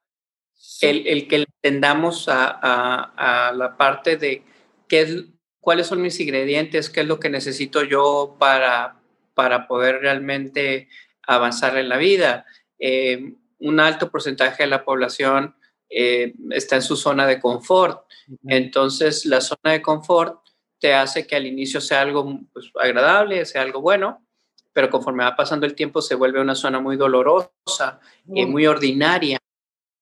[0.80, 4.44] El, el, que entendamos a, a, a, la parte de
[4.86, 5.24] qué es,
[5.60, 9.00] cuáles son mis ingredientes, qué es lo que necesito yo para,
[9.34, 10.88] para poder realmente
[11.26, 12.46] avanzar en la vida.
[12.78, 15.56] Eh, un alto porcentaje de la población
[15.90, 18.04] eh, está en su zona de confort.
[18.46, 20.40] Entonces, la zona de confort
[20.78, 24.24] te hace que al inicio sea algo pues, agradable, sea algo bueno,
[24.72, 29.38] pero conforme va pasando el tiempo se vuelve una zona muy dolorosa y muy ordinaria.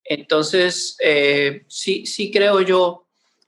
[0.05, 3.07] Entonces, eh, sí, sí creo yo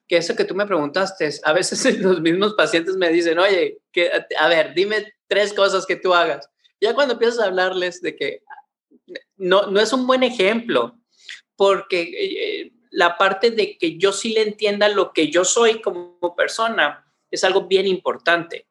[0.09, 4.11] que eso que tú me preguntaste, a veces los mismos pacientes me dicen, oye, que,
[4.39, 6.49] a ver, dime tres cosas que tú hagas.
[6.81, 8.43] Ya cuando empiezas a hablarles de que
[9.37, 10.99] no, no es un buen ejemplo,
[11.59, 16.37] porque eh, la parte de que yo sí le entienda lo que yo soy como
[16.37, 18.69] persona es algo bien importante.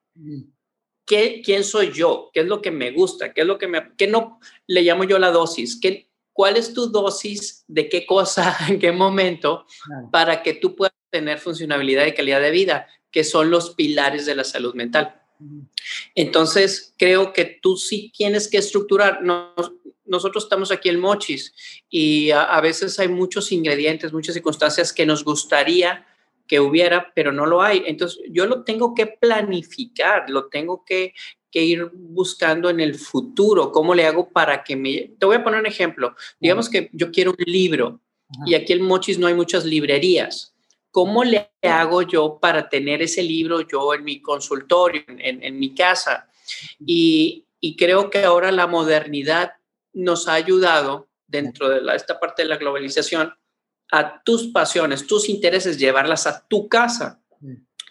[1.05, 2.31] ¿Qué, ¿Quién soy yo?
[2.33, 3.33] ¿Qué es lo que me gusta?
[3.33, 3.93] ¿Qué es lo que me...
[3.97, 5.77] ¿Qué no le llamo yo la dosis?
[5.81, 9.65] ¿Qué, ¿Cuál es tu dosis de qué cosa, en qué momento,
[10.09, 14.35] para que tú puedas tener funcionabilidad y calidad de vida, que son los pilares de
[14.35, 15.21] la salud mental?
[16.15, 19.53] Entonces, creo que tú sí tienes que estructurar, no,
[20.07, 21.53] nosotros estamos aquí en Mochis
[21.89, 26.05] y a, veces hay muchos ingredientes, muchas circunstancias que nos gustaría
[26.47, 27.83] que hubiera, pero no lo hay.
[27.85, 31.13] Entonces, yo lo tengo que planificar, lo tengo que,
[31.51, 35.11] que ir buscando en el futuro, cómo le hago para que me...
[35.19, 36.15] Te voy a poner un ejemplo.
[36.39, 37.99] Digamos que yo quiero un libro
[38.45, 40.53] y aquí en Mochis no hay muchas librerías.
[40.91, 45.75] ¿Cómo le hago yo para tener ese libro yo en mi consultorio, en, en mi
[45.75, 46.29] casa?
[46.79, 49.51] Y, y, creo que ahora la modernidad
[49.97, 53.33] nos ha ayudado dentro de la, esta parte de la globalización
[53.91, 57.21] a tus pasiones, tus intereses, llevarlas a tu casa.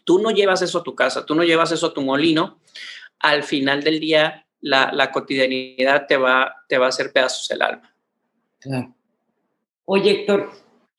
[0.04, 2.60] Tú no llevas eso a tu casa, tú no llevas eso a tu molino.
[3.18, 7.62] Al final del día, la, la cotidianidad te va, te va a hacer pedazos el
[7.62, 7.94] alma.
[8.60, 8.94] Claro.
[9.84, 10.52] Oye, Héctor,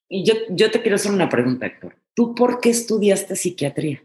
[0.09, 1.95] yo, yo te quiero hacer una pregunta, Héctor.
[2.13, 4.03] ¿Tú por qué estudiaste psiquiatría?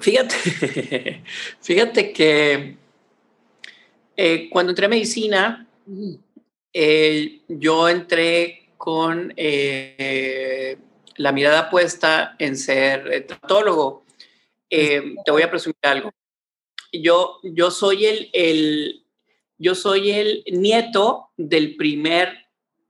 [0.00, 0.34] Fíjate,
[1.60, 2.79] fíjate que
[4.22, 5.66] eh, cuando entré a medicina,
[6.74, 10.76] eh, yo entré con eh,
[11.16, 14.04] la mirada puesta en ser traumatólogo.
[14.68, 16.12] te voy a presumir algo.
[16.92, 19.06] Yo, yo soy el, el,
[19.56, 22.46] yo soy el nieto del primer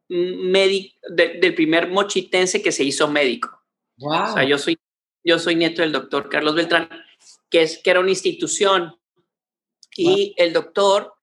[0.08, 3.62] médico, del primer mochitense que se hizo médico.
[4.00, 4.76] O sea, yo soy,
[5.22, 6.88] yo soy nieto del doctor Carlos Beltrán,
[7.48, 8.96] que, es, que era una institución.
[9.96, 11.19] Y el doctor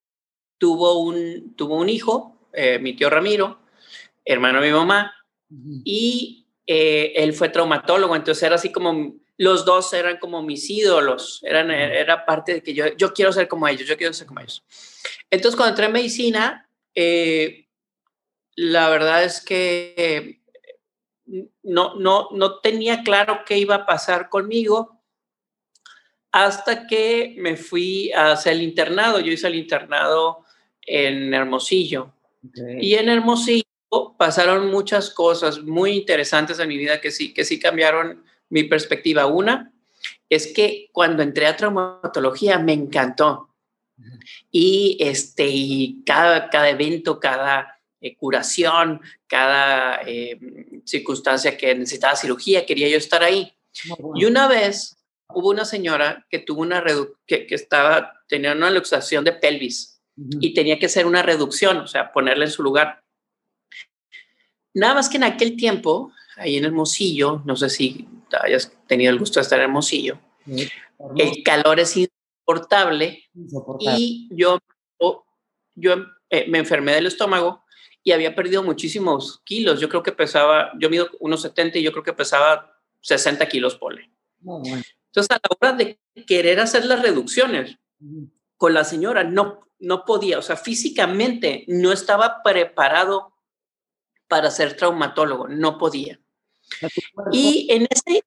[0.58, 3.60] tuvo un, tuvo un hijo, eh, mi tío Ramiro,
[4.26, 5.14] hermano de mi mamá,
[5.84, 11.42] y eh, él fue traumatólogo, entonces era así como, los dos eran como mis ídolos,
[11.44, 14.40] eran, era parte de que yo, yo quiero ser como ellos, yo quiero ser como
[14.40, 14.64] ellos.
[15.30, 17.68] Entonces, cuando entré en medicina, eh,
[18.56, 20.42] la verdad es que
[21.62, 25.04] no, no, no tenía claro qué iba a pasar conmigo
[26.32, 29.20] hasta que me fui a hacer el internado.
[29.20, 30.46] Yo hice el internado
[30.88, 32.14] en Hermosillo.
[32.80, 33.64] Y en Hermosillo
[34.18, 39.26] pasaron muchas cosas muy interesantes en mi vida que sí, que sí cambiaron mi perspectiva.
[39.28, 39.72] Una
[40.30, 43.50] es que cuando entré a traumatología me encantó.
[44.52, 50.40] Y, este, y cada, cada evento, cada eh, curación, cada eh,
[50.86, 53.54] circunstancia que necesitaba cirugía, quería yo estar ahí.
[54.16, 54.98] Y una vez
[55.30, 56.84] hubo una señora que tuvo una
[57.26, 61.88] que, que estaba, tenía una luxación de pelvis y tenía que hacer una reducción, o
[61.88, 63.04] sea, ponerla en su lugar.
[64.74, 68.08] Nada más que en aquel tiempo, ahí en Hermosillo, no sé si
[68.44, 70.20] hayas tenido el gusto de estar en Hermosillo,
[71.16, 71.96] el calor es
[73.80, 74.60] y yo,
[75.76, 75.96] yo
[76.30, 77.64] eh, me enfermé del estómago
[78.04, 79.80] y había perdido muchísimos kilos.
[79.80, 83.76] Yo creo que pesaba, yo mido unos 70 y yo creo que pesaba 60 kilos
[83.76, 84.10] pole.
[84.42, 87.78] Entonces, a la hora de querer hacer las reducciones
[88.56, 93.34] con la señora, no, no podía, o sea, físicamente no estaba preparado
[94.28, 96.20] para ser traumatólogo, no podía.
[97.32, 98.24] Y en ese,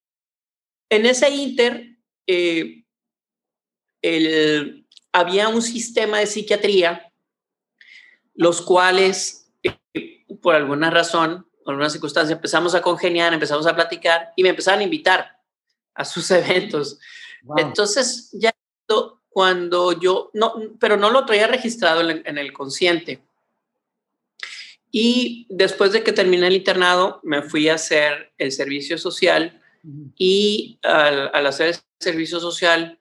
[0.88, 2.84] en ese inter, eh,
[4.02, 7.12] el, había un sistema de psiquiatría,
[8.34, 14.32] los cuales, eh, por alguna razón, por alguna circunstancia, empezamos a congeniar, empezamos a platicar
[14.36, 15.38] y me empezaron a invitar
[15.94, 16.98] a sus eventos.
[17.56, 18.52] Entonces, ya
[19.30, 23.22] cuando yo, no, pero no lo traía registrado en, el consciente.
[24.90, 29.62] Y después de que terminé el internado, me fui a hacer el servicio social
[30.16, 32.98] y al, al hacer el servicio social,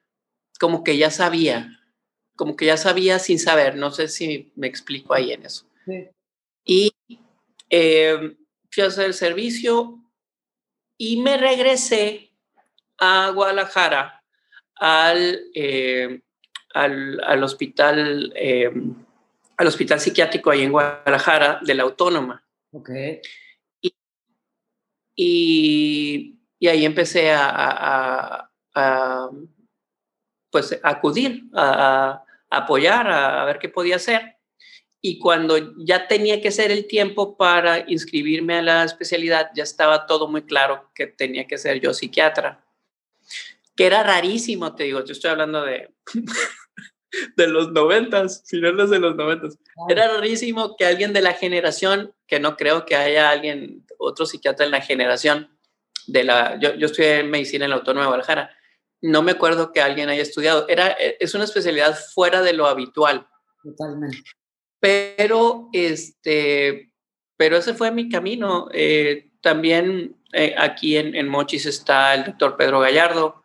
[0.60, 1.80] como que ya sabía,
[2.36, 5.66] como que ya sabía sin saber, no sé si me explico ahí en eso.
[6.64, 6.92] Y
[7.68, 8.36] eh,
[8.70, 9.98] fui a hacer el servicio
[10.96, 12.30] y me regresé
[12.98, 14.19] a Guadalajara
[14.80, 16.20] al, eh,
[16.74, 18.72] al, al, hospital, eh,
[19.56, 22.42] al hospital psiquiátrico ahí en Guadalajara de la Autónoma.
[22.72, 23.20] Okay.
[23.82, 23.94] Y,
[25.14, 29.30] y, y, ahí empecé a, a, a
[30.50, 34.36] pues acudir a, apoyar, a, ver qué podía hacer.
[35.02, 40.06] Y cuando ya tenía que ser el tiempo para inscribirme a la especialidad, ya estaba
[40.06, 42.64] todo muy claro que tenía que ser yo psiquiatra.
[43.80, 45.88] Que era rarísimo, te digo, yo estoy hablando de,
[47.36, 49.56] de los noventas, finales de los noventas.
[49.88, 54.66] Era rarísimo que alguien de la generación, que no creo que haya alguien, otro psiquiatra
[54.66, 55.58] en la generación
[56.06, 58.54] de la, yo, yo estudié medicina en la Autónoma de Guadalajara,
[59.00, 60.66] no me acuerdo que alguien haya estudiado.
[60.68, 63.26] Era, e, es una especialidad fuera de lo habitual.
[63.62, 64.18] Totalmente.
[64.78, 66.92] Pero, este,
[67.38, 68.68] pero ese fue mi camino.
[68.74, 73.39] Eh, también eh, aquí en, en, Mochis está el doctor Pedro Gallardo,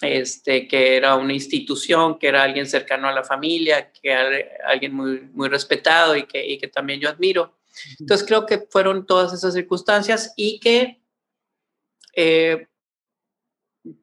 [0.00, 4.28] este, que era una institución, que era alguien cercano a la familia, que era
[4.66, 7.56] alguien muy, muy respetado y que, y que también yo admiro.
[7.98, 11.00] Entonces creo que fueron todas esas circunstancias y que
[12.14, 12.66] eh,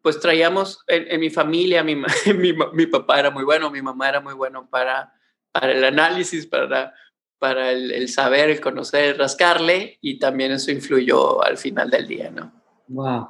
[0.02, 1.96] pues traíamos en, mi familia, mi,
[2.74, 5.14] mi, papá era muy bueno, mi mamá era muy bueno para,
[5.52, 6.94] para el análisis, para,
[7.38, 12.32] para el, saber, el conocer, el rascarle, y también eso influyó al final del día,
[12.32, 12.52] ¿no?
[12.88, 13.30] Wow.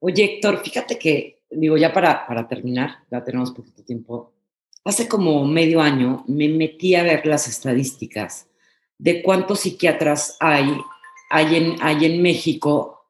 [0.00, 4.32] Oye, Héctor, fíjate que, digo, ya para, para terminar, ya tenemos poquito tiempo,
[4.84, 8.48] hace como medio año me metí a ver las estadísticas
[8.98, 10.76] de cuántos psiquiatras hay,
[11.30, 13.06] hay, en, hay en México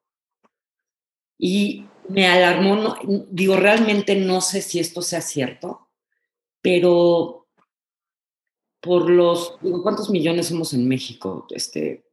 [1.38, 2.96] y me alarmó,
[3.31, 5.88] digo, realmente no sé si esto sea cierto,
[6.61, 7.46] pero
[8.81, 11.46] por los, digo, ¿cuántos millones somos en México?
[11.50, 12.05] Este,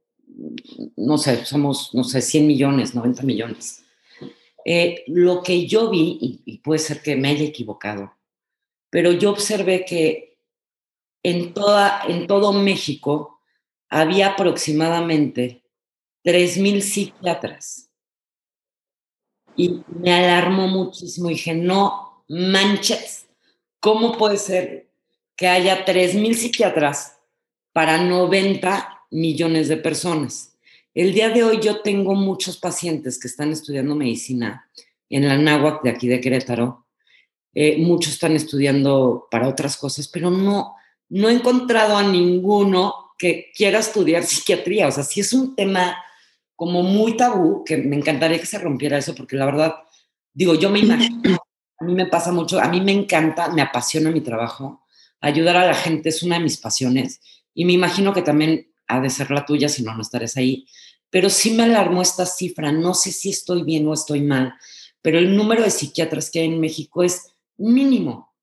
[0.95, 3.83] no sé, somos, no sé, 100 millones, 90 millones.
[4.71, 8.13] Eh, lo que yo vi, y, puede ser que me haya equivocado,
[8.91, 10.37] pero yo observé que
[11.23, 13.41] en, toda, en todo México
[13.89, 15.63] había aproximadamente
[16.23, 17.89] 3.000 psiquiatras
[19.55, 21.29] y me alarmó muchísimo.
[21.29, 23.25] Dije, no manches,
[23.79, 24.91] ¿cómo puede ser
[25.35, 27.17] que haya 3.000 psiquiatras
[27.73, 30.48] para 90 millones de personas?
[30.99, 34.69] El día de hoy yo tengo muchos pacientes que están estudiando medicina
[35.09, 36.87] en la náhuac de aquí de Querétaro.
[37.53, 40.75] Eh, muchos están estudiando para otras cosas, pero no,
[41.07, 44.89] no he encontrado a ninguno que quiera estudiar psiquiatría.
[44.89, 45.95] O sea, sí es un tema
[46.57, 49.75] como muy tabú, que me encantaría que se rompiera eso, porque la verdad,
[50.33, 51.37] digo, yo me imagino,
[51.79, 54.85] a mí me pasa mucho, a mí me encanta, me apasiona mi trabajo,
[55.21, 57.21] ayudar a la gente es una de mis pasiones,
[57.53, 60.65] y me imagino que también ha de ser la tuya, si no, no estarías ahí,
[61.09, 64.53] pero sí me alarmó esta cifra, no sé si estoy bien o estoy mal,
[65.01, 68.33] pero el número de psiquiatras que hay en México es mínimo.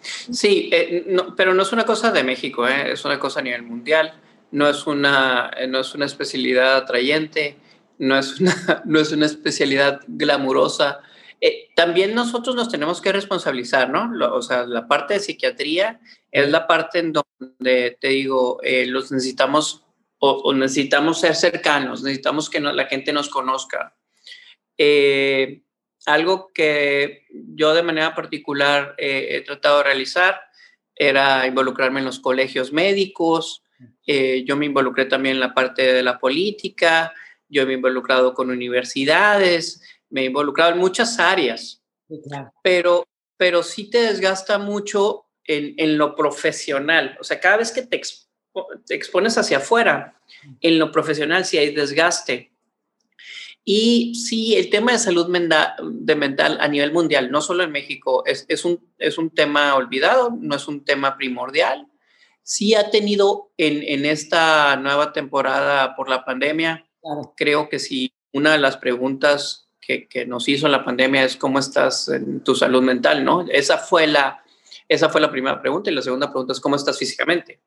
[0.00, 3.62] Sí, eh, pero no es una cosa de México, eh, es una cosa a nivel
[3.62, 4.20] mundial
[4.52, 7.56] no es una, no es una especialidad atrayente,
[7.98, 11.00] no es una, no es una especialidad glamurosa.
[11.40, 14.12] Eh, también nosotros nos tenemos que responsabilizar, ¿no?
[14.32, 19.10] o sea, la parte de psiquiatría es la parte en donde, te digo, eh, los
[19.10, 19.82] necesitamos
[20.24, 23.96] o, necesitamos ser cercanos, necesitamos que la gente nos conozca.
[24.78, 25.62] Eh,
[26.06, 30.40] algo que yo de manera particular he tratado de realizar
[30.94, 33.62] era involucrarme en los colegios médicos,
[34.06, 37.12] eh, yo me involucré también en la parte de la política,
[37.48, 41.82] yo me he involucrado con universidades, me he involucrado en muchas áreas,
[42.62, 47.16] pero, pero sí te desgasta mucho en, en, lo profesional.
[47.20, 48.00] O sea, cada vez que te,
[48.86, 50.20] te expones hacia afuera,
[50.60, 52.52] en lo profesional sí hay desgaste.
[53.64, 57.70] Y sí, el tema de salud mental, de mental a nivel mundial, no solo en
[57.70, 61.86] México, es, es, un, es un tema olvidado, no es un tema primordial
[62.42, 66.86] sí ha tenido en, esta nueva temporada por la pandemia,
[67.36, 72.08] creo que sí, una de las preguntas que, nos hizo la pandemia es cómo estás
[72.08, 73.46] en tu salud mental, ¿no?
[73.48, 74.42] Esa fue la,
[74.88, 77.60] esa fue la primera pregunta y la segunda pregunta es cómo estás físicamente.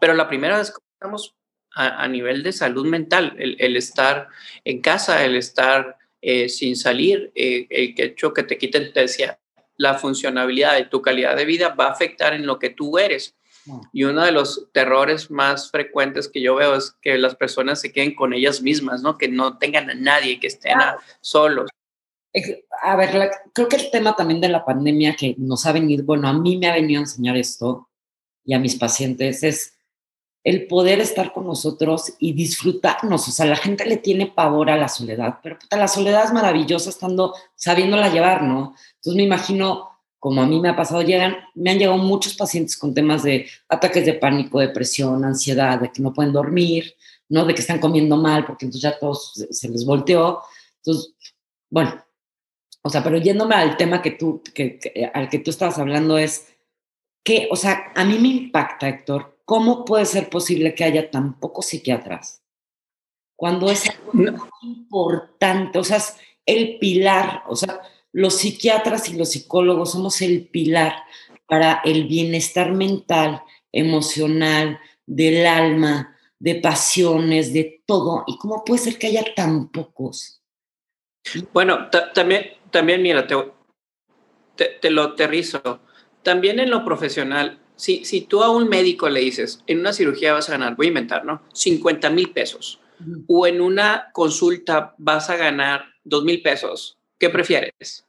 [0.00, 1.34] Pero la primera es cómo estamos
[1.74, 4.28] a, nivel de salud mental, el, estar
[4.64, 9.38] en casa, el estar eh, sin salir, eh, el hecho que te quiten, te decía,
[9.76, 13.36] la funcionabilidad de tu calidad de vida va a afectar en lo que tú eres.
[13.92, 17.92] Y uno de los terrores más frecuentes que yo veo es que las personas se
[17.92, 19.18] queden con ellas mismas, ¿no?
[19.18, 20.78] Que no tengan a nadie, que estén
[21.20, 21.68] solos.
[22.82, 26.28] A ver, creo que el tema también de la pandemia que nos ha venido, bueno,
[26.28, 27.88] a mí me ha venido a enseñar esto
[28.48, 29.74] y a mis pacientes es
[30.42, 33.28] el poder estar con nosotros y disfrutarnos.
[33.28, 36.88] O sea, la gente le tiene pavor a la soledad, pero la soledad es maravillosa
[36.88, 38.74] estando, sabiéndola llevar, ¿no?
[38.94, 42.78] Entonces me imagino como a mí me ha pasado, llegan, me han llegado muchos pacientes
[42.78, 46.94] con temas de ataques de pánico, depresión, ansiedad, de que no pueden dormir,
[47.28, 47.44] ¿no?
[47.44, 50.40] De que están comiendo mal porque entonces ya todos se les volteó.
[50.78, 51.12] Entonces,
[51.68, 52.02] bueno,
[52.80, 54.80] o sea, pero yéndome al tema que tú, que,
[55.12, 56.46] al que tú estabas hablando es
[57.28, 61.38] que, o sea, a mí me impacta, Héctor, ¿cómo puede ser posible que haya tan
[61.38, 62.42] pocos psiquiatras
[63.36, 65.78] cuando es algo importante?
[65.78, 66.16] O sea, es
[66.46, 70.94] el pilar, o sea, los psiquiatras y los psicólogos somos el pilar
[71.46, 78.24] para el bienestar mental, emocional, del alma, de pasiones, de todo.
[78.26, 80.40] ¿Y cómo puede ser que haya tan pocos?
[81.52, 85.82] Bueno, también, también, mira, te, te, lo aterrizo.
[86.28, 90.34] También en lo profesional, si, si tú a un médico le dices, en una cirugía
[90.34, 91.42] vas a ganar, voy a inventar, ¿no?
[91.54, 92.80] 50 mil pesos.
[93.26, 98.04] O en una consulta vas a ganar 2 mil pesos ¿qué prefieres?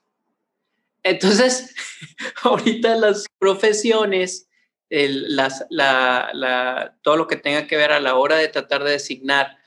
[1.01, 1.73] Entonces,
[2.43, 4.49] ahorita las profesiones,
[4.89, 9.57] las, la, todo lo que tenga que ver a la hora de tratar de designar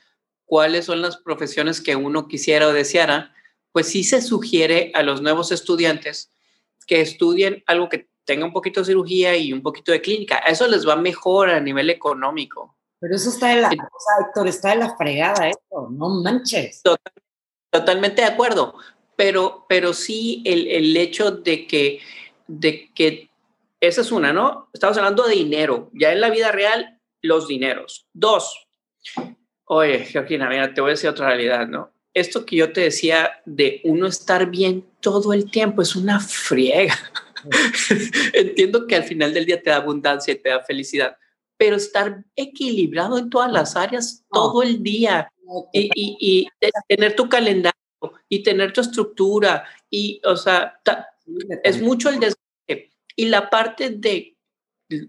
[0.45, 3.33] cuáles son las profesiones que uno quisiera o deseara,
[3.71, 6.31] pues sí se sugiere a los nuevos estudiantes
[6.85, 10.37] que estudien algo que tenga un poquito de cirugía y un poquito de clínica.
[10.39, 12.75] Eso les va mejor a nivel económico.
[12.99, 16.81] Pero eso está de la, Héctor, está de la fregada eso, no manches.
[17.69, 18.75] totalmente de acuerdo,
[19.17, 21.99] pero, pero sí el, el, hecho de que,
[22.47, 23.29] de que,
[23.81, 24.69] esa es una, ¿no?
[24.71, 28.07] Estamos hablando de dinero, ya en la vida real, los dineros.
[28.13, 28.67] Dos,
[29.65, 31.91] oye, Georgina, mira, te voy a decir otra realidad, ¿no?
[32.13, 36.95] Esto que yo te decía de uno estar bien todo el tiempo es una friega.
[38.33, 41.17] Entiendo que al final del día te da abundancia y te da felicidad,
[41.57, 45.31] pero estar equilibrado en todas las áreas todo el día
[45.71, 46.47] y,
[46.87, 47.73] tener tu calendario
[48.29, 50.79] y tener tu estructura y, o sea,
[51.63, 52.91] es mucho el desgaste.
[53.15, 54.35] Y la parte de,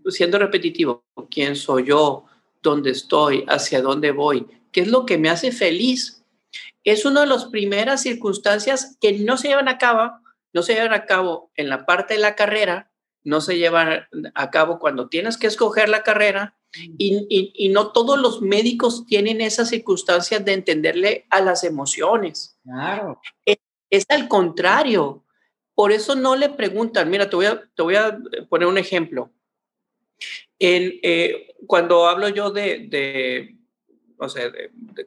[0.09, 2.27] siendo repetitivo, quién soy yo,
[2.63, 6.23] dónde estoy, hacia dónde voy, qué es lo que me hace feliz,
[6.83, 10.13] es una de las primeras circunstancias que no se llevan a cabo
[10.55, 12.91] no se llevan a cabo en la parte de la carrera,
[13.25, 16.95] no se llevan a cabo cuando tienes que escoger la carrera mm.
[16.99, 22.57] y, no todos los médicos tienen esa circunstancia de entenderle a las emociones.
[22.63, 23.21] Claro.
[23.45, 25.23] Es, al contrario.
[25.75, 28.17] Por eso no le preguntan, mira, te voy a, te voy a
[28.49, 29.33] poner un ejemplo.
[30.61, 33.57] En, eh, cuando hablo yo de, de
[34.19, 34.53] o sea,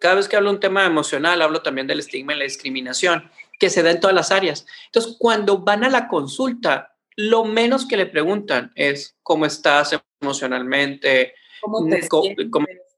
[0.02, 3.70] cada vez que hablo un tema emocional, hablo también del estigma y la discriminación que
[3.70, 4.66] se da en todas las áreas.
[4.86, 11.34] Entonces, cuando van a la consulta, lo menos que le preguntan es cómo estás emocionalmente,
[11.62, 12.08] cómo te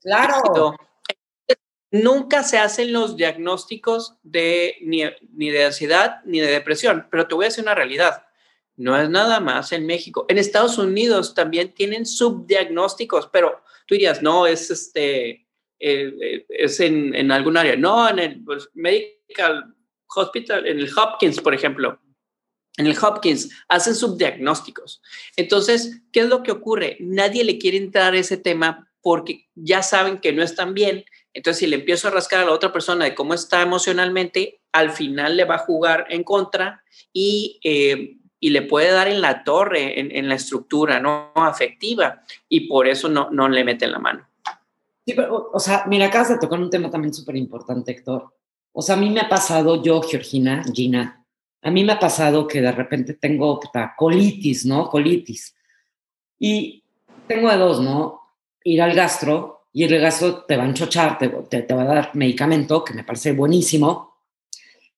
[0.01, 0.75] claro.
[1.91, 5.01] Nunca se hacen los diagnósticos de ni,
[5.33, 8.25] ni de ansiedad ni de depresión, pero te voy a decir una realidad.
[8.75, 10.25] No es nada más en México.
[10.29, 15.47] En Estados Unidos también tienen subdiagnósticos, pero tú dirías, no, es este,
[15.79, 17.75] eh, eh, es en, en algún área.
[17.75, 19.73] No, en el pues, medical
[20.15, 21.99] hospital, en el Hopkins, por ejemplo,
[22.77, 25.01] en el Hopkins hacen subdiagnósticos.
[25.35, 26.97] Entonces, ¿qué es lo que ocurre?
[26.99, 31.03] Nadie le quiere entrar a ese tema porque ya saben que no están bien.
[31.33, 34.91] Entonces, si le empiezo a rascar a la otra persona de cómo está emocionalmente, al
[34.91, 39.43] final le va a jugar en contra y, eh, y le puede dar en la
[39.43, 44.27] torre, en, la estructura no afectiva, y por eso no, no le meten la mano.
[45.05, 48.33] Sí, pero, o sea, mira, acabas de tocar un tema también súper importante, Héctor,
[48.71, 51.25] o sea, a mí me ha pasado, yo, Georgina, Gina,
[51.61, 53.59] a mí me ha pasado que de repente tengo
[53.97, 54.89] colitis, ¿no?
[54.89, 55.55] Colitis.
[56.39, 56.83] Y
[57.27, 58.21] tengo de dos, ¿no?
[58.63, 62.11] Ir al gastro y el gastro te va a enchochar, te, te, va a dar
[62.15, 64.15] medicamento, que me parece buenísimo,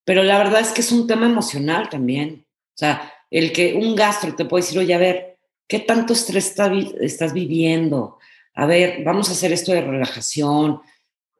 [0.06, 2.46] pero la verdad es que es un tema emocional también.
[2.70, 6.56] O sea, el que un gastro te puede decir, oye, a ver, ¿qué tanto estrés
[7.00, 8.18] estás viviendo?
[8.54, 10.82] A ver, vamos a hacer esto de relajación,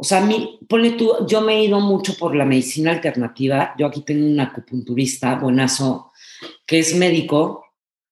[0.02, 3.76] o sea, mí, ponle tú, yo me he ido mucho por la medicina alternativa.
[3.78, 6.12] Yo aquí tengo un acupunturista, buenazo,
[6.66, 7.66] que es médico,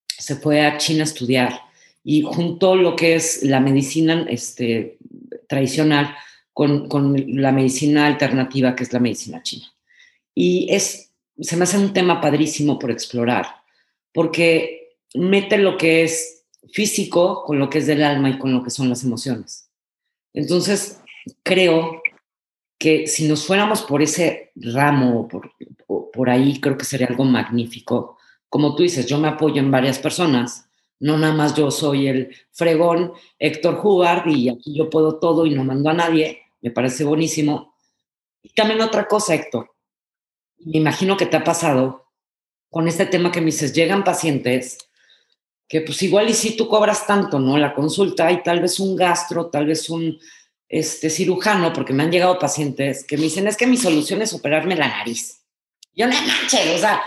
[0.06, 1.62] se fue a China a estudiar
[2.04, 5.00] y juntó lo que es la medicina este,
[5.48, 6.16] tradicional
[6.54, 9.66] con, con la medicina alternativa, que es la medicina china.
[10.36, 13.48] Y es, se me hace un tema padrísimo por explorar,
[14.14, 18.64] porque mete lo que es físico con lo que es del alma y con lo
[18.64, 19.72] que son las emociones.
[20.36, 21.00] Entonces,
[21.44, 22.02] creo
[22.78, 25.52] que si nos fuéramos por ese ramo, por,
[26.14, 28.18] por ahí, creo que sería algo magnífico.
[28.48, 30.70] Como tú dices, yo me apoyo en varias personas,
[31.00, 35.56] no nada más yo soy el fregón Héctor Hubbard y aquí yo puedo todo y
[35.56, 37.76] no mando a nadie, me parece buenísimo.
[38.42, 39.74] Y también otra cosa, Héctor,
[40.58, 42.08] me imagino que te ha pasado
[42.70, 44.78] con este tema que me dices, llegan pacientes
[45.68, 47.58] que pues igual y si tú cobras tanto, ¿no?
[47.58, 50.20] La consulta y tal vez un gastro, tal vez un
[50.70, 54.34] este, cirujano, porque me han llegado pacientes que me dicen, es que mi solución es
[54.34, 55.42] operarme la nariz.
[55.96, 57.02] Yo no manches, o sea,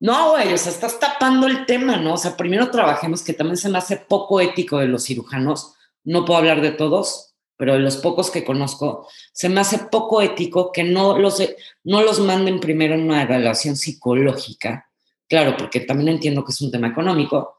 [0.00, 2.14] no, güey, o sea, estás tapando el tema, ¿no?
[2.14, 6.24] O sea, primero trabajemos, que también se me hace poco ético de los cirujanos, no
[6.24, 10.72] puedo hablar de todos, pero de los pocos que conozco, se me hace poco ético
[10.72, 11.42] que no los,
[11.84, 14.90] no los manden primero en una evaluación psicológica,
[15.28, 17.58] claro, porque también entiendo que es un tema económico,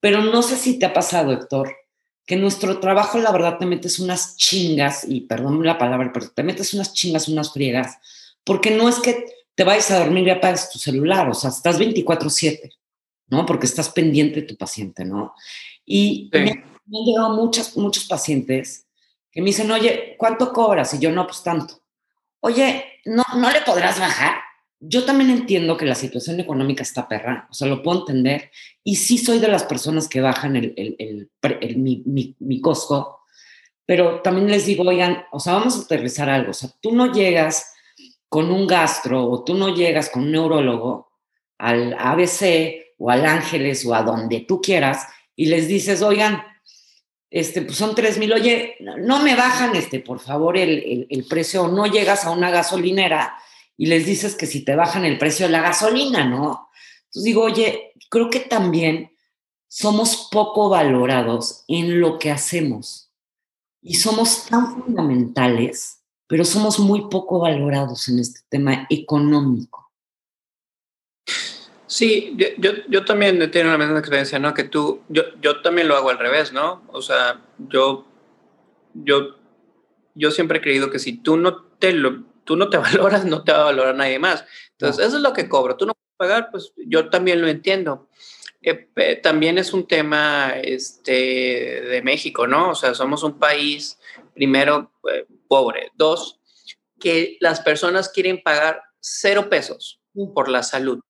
[0.00, 1.74] pero no sé si te ha pasado, Héctor,
[2.28, 6.42] que nuestro trabajo, la verdad, te metes unas chingas, y perdón la palabra, pero te
[6.42, 7.96] metes unas chingas, unas friegas,
[8.44, 9.24] porque no es que
[9.54, 12.76] te vayas a dormir y apagues tu celular, o sea, estás 24/7,
[13.28, 13.46] ¿no?
[13.46, 15.32] Porque estás pendiente de tu paciente, ¿no?
[15.86, 18.86] Y me, han llegado muchas, muchos pacientes
[19.32, 20.92] que me dicen, oye, ¿cuánto cobras?
[20.92, 21.80] Y yo, no, pues tanto.
[22.40, 24.34] Oye, ¿no, no le podrás bajar?
[24.80, 28.50] Yo también entiendo que la situación económica está perra, o sea, lo puedo entender,
[28.84, 33.18] y sí soy de las personas que bajan el, el, el, mi, mi, mi, costo,
[33.84, 37.12] pero también les digo, oigan, o sea, vamos a aterrizar algo, o sea, tú no
[37.12, 37.72] llegas
[38.28, 41.10] con un gastro o tú no llegas con un neurólogo
[41.56, 46.42] al ABC o al Ángeles o a donde tú quieras y les dices, oigan,
[47.30, 51.86] este, pues son tres mil, oye, no me bajan, este, por favor, el, precio, no
[51.86, 53.36] llegas a una gasolinera
[53.78, 56.68] y les dices que si te bajan el precio de la gasolina, ¿no?
[57.04, 59.16] Entonces digo, oye, creo que también
[59.68, 63.12] somos poco valorados en lo que hacemos
[63.80, 69.92] y somos tan fundamentales, pero somos muy poco valorados en este tema económico.
[71.86, 74.52] Sí, yo, yo también tengo la misma experiencia, ¿no?
[74.52, 76.82] Que tú, yo, yo también lo hago al revés, ¿no?
[76.88, 78.04] O sea, yo,
[78.92, 79.36] yo,
[80.14, 83.44] yo siempre he creído que si tú no te lo, tú no te valoras, no
[83.44, 84.42] te va a valorar nadie más.
[84.72, 85.76] Entonces, eso es lo que cobro.
[85.76, 88.08] Tú no puedes pagar, pues yo también lo entiendo.
[88.62, 92.70] Eh, también es un tema este, de México, ¿no?
[92.70, 93.98] O sea, somos un país,
[94.34, 95.92] primero, eh, pobre.
[95.94, 96.40] Dos,
[96.98, 100.00] que las personas quieren pagar cero pesos
[100.34, 101.00] por la salud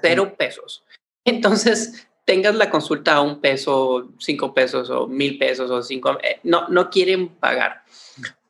[0.00, 0.84] cero pesos.
[1.24, 6.38] Entonces, tengas la consulta a un peso, cinco pesos o mil pesos o cinco, eh,
[6.44, 7.82] no, no quieren pagar.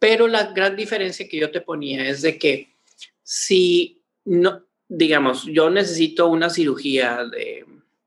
[0.05, 2.77] Pero la gran diferencia que yo te ponía es de que
[3.23, 7.65] si no, digamos, yo necesito una cirugía de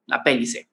[0.08, 0.70] apéndice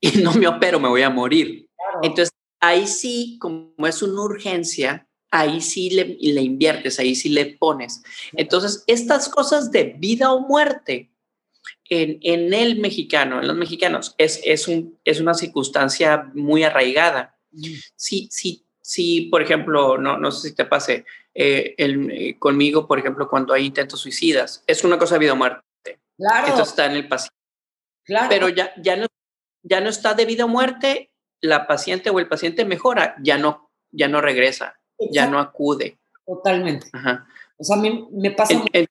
[0.00, 1.68] y no me opero, me voy a morir.
[2.02, 7.46] Entonces, ahí sí, como es una urgencia, ahí sí le, le inviertes, ahí sí le
[7.46, 8.02] pones.
[8.32, 11.12] Entonces, estas cosas de vida o muerte,
[11.88, 17.38] en, el mexicano, en los mexicanos, es, es, un, es una circunstancia muy arraigada.
[17.94, 22.86] Si, si, si por ejemplo, no, no sé si te pase, eh, el, eh, conmigo,
[22.86, 25.62] por ejemplo, cuando hay intentos suicidas, es una cosa de vida o muerte.
[26.16, 26.48] Claro.
[26.48, 27.34] Esto está en el paciente.
[28.04, 28.28] Claro.
[28.28, 29.06] Pero ya, ya, no,
[29.62, 31.10] ya no está de vida o muerte,
[31.40, 34.78] la paciente o el paciente mejora, ya no, ya no regresa,
[35.10, 35.98] ya no acude.
[36.24, 36.90] Totalmente.
[37.56, 38.86] O sea, a mí me pasa el,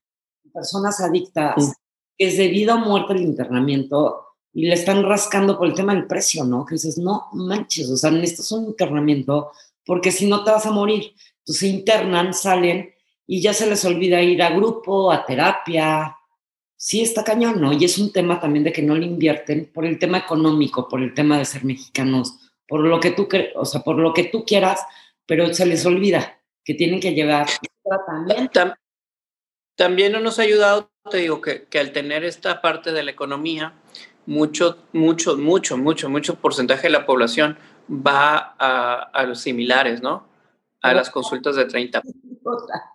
[0.52, 1.72] personas adictas mm
[2.18, 6.46] es debido a muerte el internamiento y le están rascando por el tema del precio,
[6.46, 6.66] ¿no?
[6.66, 9.52] Que dices, no manches, o sea, necesitas un internamiento
[9.86, 11.14] porque si no te vas a morir.
[11.40, 12.94] Entonces se internan, salen
[13.28, 16.18] y ya se les olvida ir a grupo, a terapia.
[16.76, 17.74] Sí, está cañón, ¿no?
[17.74, 21.02] Y es un tema también de que no le invierten por el tema económico, por
[21.02, 24.44] el tema de ser mexicanos, por lo que tú, o sea, por lo que tú
[24.44, 24.82] quieras,
[25.26, 27.48] pero se les olvida que tienen que llevar
[27.84, 28.74] tratamiento.
[29.76, 33.12] También no nos ha ayudado te digo que, que, al tener esta parte de la
[33.12, 33.74] economía,
[34.26, 37.58] mucho, mucho, mucho, mucho, mucho porcentaje de la población
[37.90, 40.28] va a, a los similares, ¿no?
[40.82, 42.02] A las consultas de 30.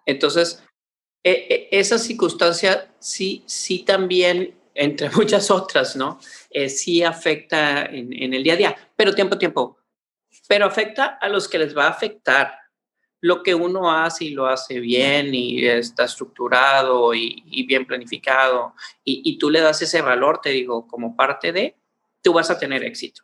[0.06, 0.62] Entonces,
[1.22, 6.20] e, e, esa circunstancia sí, sí también, entre muchas otras, ¿no?
[6.50, 9.78] Eh, sí afecta en, en el día a día, pero tiempo, tiempo.
[10.48, 12.60] Pero afecta a los que les va a afectar
[13.20, 18.74] lo que uno hace y lo hace bien y está estructurado y, bien planificado
[19.04, 21.76] y, tú le das ese valor, te digo, como parte de,
[22.22, 23.22] tú vas a tener éxito.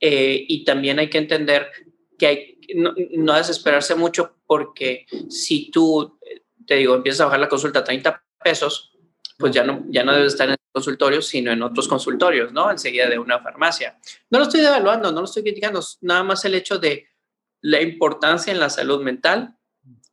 [0.00, 1.70] Eh, y también hay que entender
[2.18, 6.18] que hay, no, no desesperarse mucho porque si tú,
[6.66, 8.92] te digo, empiezas a bajar la consulta a 30 pesos,
[9.38, 12.70] pues ya no, ya no debes estar en el consultorio, sino en otros consultorios, ¿no?
[12.70, 13.98] Enseguida de una farmacia.
[14.30, 17.06] No lo estoy devaluando, no lo estoy criticando, nada más el hecho de
[17.60, 19.56] la importancia en la salud mental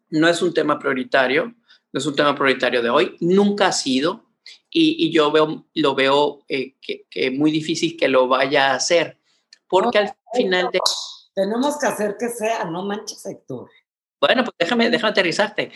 [0.09, 1.55] no es un tema prioritario,
[1.91, 4.25] no es un tema prioritario de hoy, nunca ha sido,
[4.69, 9.19] y, yo veo, lo veo eh, que, que, muy difícil que lo vaya a hacer,
[9.67, 10.79] porque al final de...
[11.33, 13.69] Tenemos que hacer que sea, no manches, sector.
[14.19, 15.71] Bueno, pues déjame, déjame aterrizarte.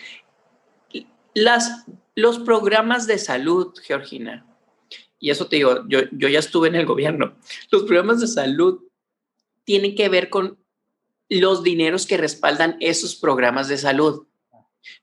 [1.34, 1.86] Las,
[2.16, 4.46] los programas de salud, Georgina,
[5.20, 7.36] y eso te digo, yo, yo ya estuve en el gobierno,
[7.72, 8.82] los programas de salud
[9.66, 10.58] tienen que ver con
[11.30, 14.26] los dineros que respaldan esos programas de salud.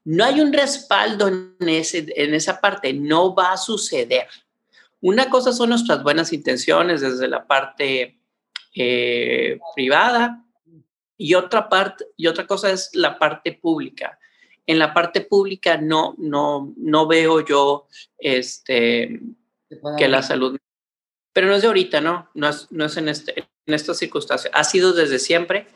[0.04, 4.26] No hay un respaldo en, ese, en esa parte, no va a suceder.
[5.00, 8.15] Una cosa son nuestras buenas intenciones desde la parte
[8.76, 10.44] eh, privada
[11.16, 14.18] y otra parte y otra cosa es la parte pública.
[14.66, 19.20] En la parte pública no no no veo yo este
[19.98, 20.56] que la salud
[21.36, 22.30] pero no es de ahorita, ¿no?
[22.32, 24.50] No es, no es en, este, en esta circunstancia.
[24.54, 25.66] Ha sido desde siempre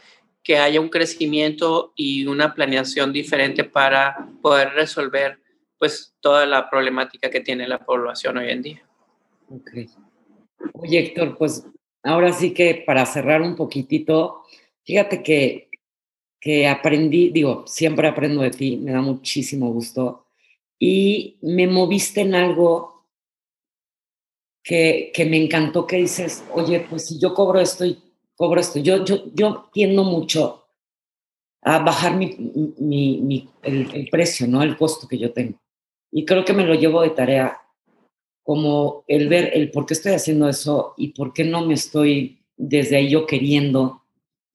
[0.42, 5.38] que haya un crecimiento y una planeación diferente para poder resolver
[5.78, 8.88] pues toda la problemática que tiene la población hoy en día.
[9.50, 9.70] Ok.
[10.72, 11.66] Oye, Héctor, pues
[12.02, 14.42] ahora sí que para cerrar un poquitito,
[14.84, 15.70] fíjate que,
[16.40, 20.26] que aprendí, digo, siempre aprendo de ti, me da muchísimo gusto,
[20.78, 23.06] y me moviste en algo
[24.62, 27.98] que, que me encantó que dices, oye, pues si yo cobro esto y
[28.40, 28.78] cobro esto.
[28.78, 30.64] Yo, yo, yo tiendo mucho
[31.60, 32.34] a bajar mi,
[32.78, 34.62] mi, el, el, precio, ¿no?
[34.62, 35.60] El costo que yo tengo.
[36.10, 37.60] Y creo que me lo llevo de tarea,
[38.50, 42.42] como el ver el por qué estoy haciendo eso y por qué no me estoy
[42.56, 44.02] desde ahí yo queriendo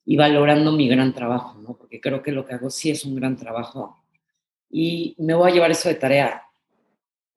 [0.04, 1.78] y valorando mi gran trabajo, ¿no?
[1.78, 4.04] Porque creo que lo que hago sí es un gran trabajo.
[4.70, 6.44] Y me voy a llevar eso de tarea.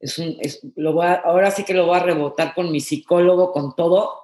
[0.01, 2.81] Es un, es, lo voy a, ahora sí que lo voy a rebotar con mi
[2.81, 4.19] psicólogo, con todo,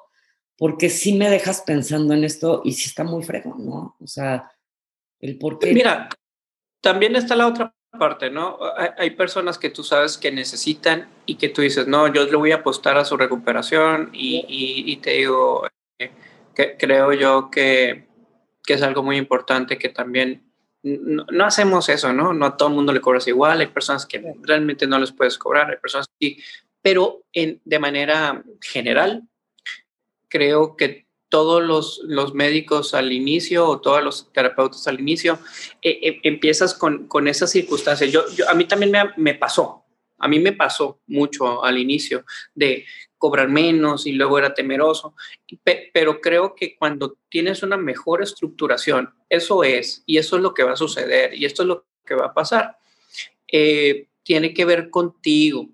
[0.59, 3.95] porque sí me dejas pensando en esto y sí está muy fregón, ¿no?
[4.01, 4.51] O sea,
[5.21, 5.73] el por qué.
[5.73, 6.09] Mira,
[6.81, 8.59] también está la otra parte, ¿no?
[8.99, 12.53] Hay, personas que tú sabes que necesitan y que tú dices, no, yo le voy
[12.53, 15.67] a apostar a su recuperación y, y, te digo,
[15.99, 16.13] eh,
[16.55, 18.07] que creo yo que,
[18.65, 20.51] que, es algo muy importante que también
[20.83, 22.33] no, no, hacemos eso, ¿no?
[22.33, 25.39] No a todo el mundo le cobras igual, hay personas que realmente no les puedes
[25.39, 26.39] cobrar, hay personas que
[26.85, 29.23] pero en, de manera general,
[30.29, 31.04] creo que
[31.35, 35.41] todos los, los, médicos al inicio o todos los terapeutas al inicio,
[35.83, 38.13] eh, eh, empiezas con, con esas circunstancias.
[38.13, 39.85] Yo, yo, a mí también me, me, pasó,
[40.17, 42.25] a mí me pasó mucho al inicio
[42.55, 42.85] de
[43.19, 45.17] cobrar menos y luego era temeroso,
[45.93, 50.63] pero creo que cuando tienes una mejor estructuración, eso es, y eso es lo que
[50.63, 52.79] va a suceder, y esto es lo que va a pasar,
[53.49, 55.69] eh, tiene que ver contigo,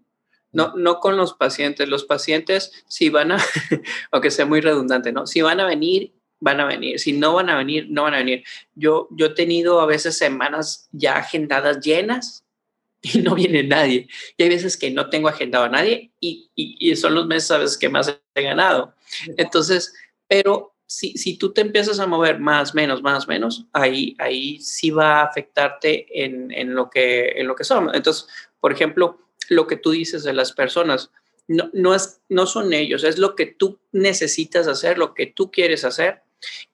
[0.52, 1.88] no, no con los pacientes.
[1.88, 3.38] Los pacientes, si van a,
[4.10, 5.26] aunque sea muy redundante, ¿no?
[5.26, 6.98] Si van a venir, van a venir.
[6.98, 8.44] Si no van a venir, no van a venir.
[8.74, 12.44] Yo, yo he tenido a veces semanas ya agendadas llenas
[13.02, 14.08] y no viene nadie.
[14.36, 17.58] Y hay veces que no tengo agendado a nadie y, y, son los meses a
[17.58, 18.94] veces que más he ganado.
[19.36, 19.94] Entonces,
[20.26, 24.90] pero si, si tú te empiezas a mover más, menos, más, menos, ahí, ahí sí
[24.90, 27.94] va a afectarte en, en, lo, que, en lo que son.
[27.94, 28.26] Entonces,
[28.60, 29.18] por ejemplo,
[29.50, 31.10] lo que tú dices de las personas.
[31.46, 35.50] No, no, es, no son ellos, es lo que tú necesitas hacer, lo que tú
[35.50, 36.22] quieres hacer.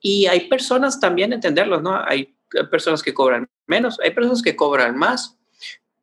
[0.00, 1.98] Y hay personas también, entenderlos, ¿no?
[2.06, 2.36] Hay
[2.70, 5.36] personas que cobran menos, hay personas que cobran más,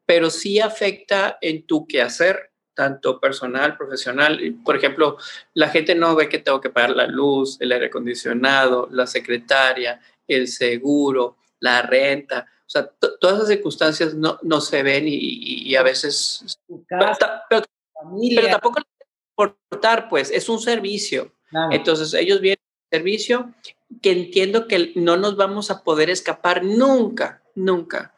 [0.06, 4.40] pero sí afecta en tu quehacer, tanto personal, profesional.
[4.66, 5.18] Por ejemplo,
[5.54, 10.02] la gente no ve que tengo que pagar la luz, el aire acondicionado, la secretaria,
[10.28, 12.48] el seguro, la renta.
[12.66, 12.90] O sea,
[13.20, 16.58] todas esas circunstancias no, no se ven y, y a veces...
[16.88, 17.64] Casa, pero,
[18.36, 18.82] pero, tampoco
[19.38, 21.32] importar, pues, es un servicio.
[21.72, 22.60] Entonces, ellos vienen
[22.92, 23.54] servicio
[24.02, 28.14] que entiendo que no nos vamos a poder escapar nunca, nunca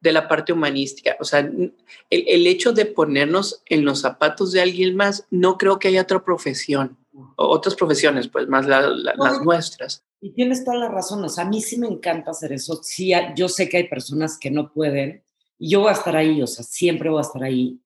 [0.00, 1.16] de la parte humanística.
[1.18, 1.74] O sea, el,
[2.10, 6.22] el, hecho de ponernos en los zapatos de alguien más, no creo que haya otra
[6.22, 6.98] profesión,
[7.36, 10.04] otras profesiones, pues más la, las nuestras.
[10.20, 12.80] Y tienes toda la razón, o sea, a mí sí me encanta hacer eso.
[12.82, 15.22] Sí, yo sé que hay personas que no pueden
[15.58, 17.80] y yo voy a estar ahí, o sea, siempre voy a estar ahí.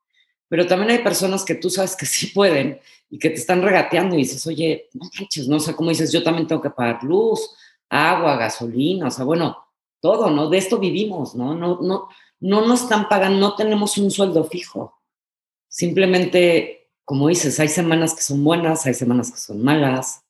[0.48, 4.14] Pero también hay personas que tú sabes que sí pueden y que te están regateando
[4.14, 7.54] y dices, oye, no manches, no sé cómo dices, yo también tengo que pagar luz,
[7.88, 9.56] agua, gasolina, o sea, bueno,
[10.00, 10.48] todo, ¿no?
[10.48, 11.54] De esto vivimos, ¿no?
[11.54, 12.08] No, no,
[12.40, 15.02] no nos están pagando, no tenemos un sueldo fijo.
[15.68, 16.77] Simplemente,
[17.08, 20.26] como dices, hay semanas que son buenas, hay semanas que son malas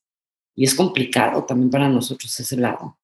[0.55, 2.97] y es complicado también para nosotros ese lado.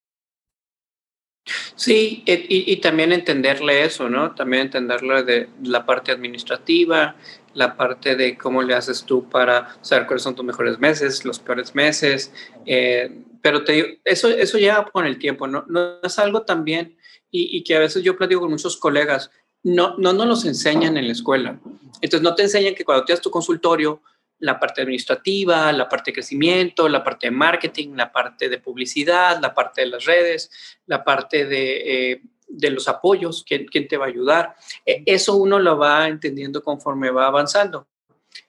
[1.76, 4.34] Sí, y, y, también entenderle eso, ¿no?
[4.34, 7.18] También entenderle de la parte administrativa,
[7.54, 11.40] la parte de cómo le haces tú para saber cuáles son tus mejores meses, los
[11.40, 12.32] peores meses.
[12.66, 15.66] Eh, pero te digo, eso, eso llega con el tiempo, ¿no?
[15.68, 16.96] No es algo también,
[17.30, 19.32] y, y que a veces yo platico con muchos colegas,
[19.66, 21.60] no, no nos los enseñan en la escuela.
[22.00, 24.00] Entonces no te enseñan que cuando tienes tu consultorio,
[24.38, 29.40] la parte administrativa, la parte de crecimiento, la parte de marketing, la parte de publicidad,
[29.42, 30.52] la parte de las redes,
[30.86, 34.56] la parte de, eh, de los apoyos, ¿quién, quién, te va a ayudar.
[34.86, 37.88] E, eso uno lo va entendiendo conforme va avanzando.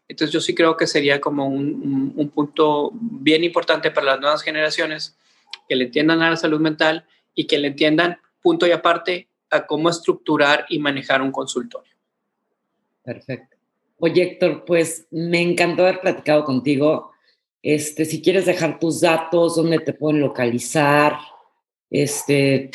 [0.09, 4.43] Entonces yo sí creo que sería como un, un, punto bien importante para las nuevas
[4.43, 5.17] generaciones
[5.67, 9.67] que le entiendan a la salud mental y que le entiendan punto y aparte a
[9.67, 11.93] cómo estructurar y manejar un consultorio.
[13.03, 13.57] Perfecto.
[13.99, 17.13] Oye, Héctor, pues me encantó haber platicado contigo.
[17.63, 21.19] Este, si quieres dejar tus datos, dónde te pueden localizar.
[21.91, 22.71] Este.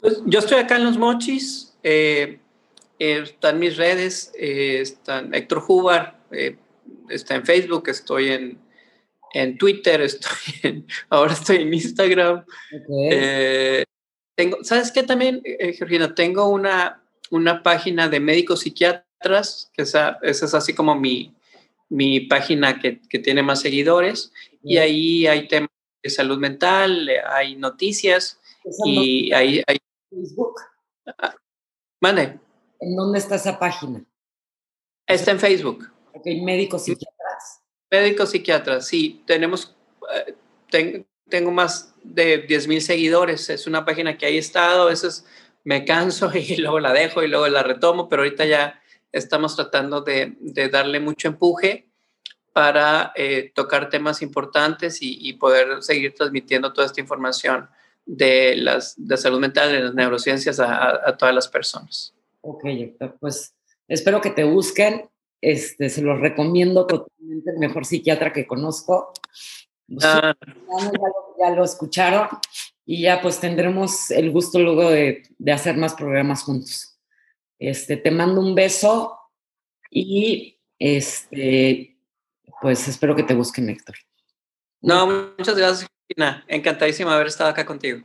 [0.00, 1.76] Pues yo estoy acá en Los Mochis.
[1.82, 2.38] Eh,
[2.98, 4.32] eh, están mis redes.
[4.38, 6.18] Eh, están Héctor Jubar.
[7.08, 7.88] está en Facebook.
[7.88, 8.58] Estoy en,
[9.34, 10.00] en Twitter.
[10.02, 12.44] Estoy en, ahora estoy en Instagram.
[14.34, 15.42] Tengo, ¿Sabes qué también,
[15.76, 16.14] Georgina?
[16.14, 19.04] Tengo una, una página de médico psiquiatra
[19.72, 21.34] que esa, esa es así como mi,
[21.88, 24.32] mi página que, que, tiene más seguidores.
[24.62, 25.70] Y ahí hay temas
[26.02, 28.40] de salud mental, hay noticias
[28.84, 29.78] y ahí hay...
[30.10, 30.60] Facebook.
[31.18, 31.34] Ah,
[32.00, 32.38] mande.
[32.80, 34.04] ¿En dónde está esa página?
[35.06, 35.90] Está en Facebook.
[36.12, 37.62] Ok, médicos psiquiatras.
[37.90, 39.22] Médicos psiquiatras, sí.
[39.26, 39.76] Tenemos,
[40.14, 41.04] eh,
[41.34, 43.50] tengo más de 10 mil seguidores.
[43.50, 45.26] Es una página que ahí he estado, a veces
[45.64, 48.80] me canso y luego la dejo y luego la retomo, pero ahorita ya
[49.10, 50.36] estamos tratando de,
[50.70, 51.88] darle mucho empuje
[52.52, 57.68] para eh, tocar temas importantes y, poder seguir transmitiendo toda esta información
[58.06, 62.14] de, las, de salud mental, de las neurociencias a, todas las personas.
[62.42, 62.64] Ok,
[63.18, 63.56] pues
[63.88, 65.08] espero que te busquen.
[65.40, 69.12] Este, se los recomiendo totalmente, el mejor psiquiatra que conozco.
[70.02, 70.34] Ah.
[71.38, 72.28] Ya, lo, escucharon
[72.86, 76.98] y ya pues tendremos el gusto luego de, de hacer más programas juntos.
[77.58, 79.18] Este, te mando un beso
[79.90, 81.96] y este,
[82.60, 83.96] pues espero que te busquen, Héctor.
[84.80, 85.06] No,
[85.38, 86.44] muchas gracias, Cristina.
[86.48, 88.02] Encantadísima haber estado acá contigo.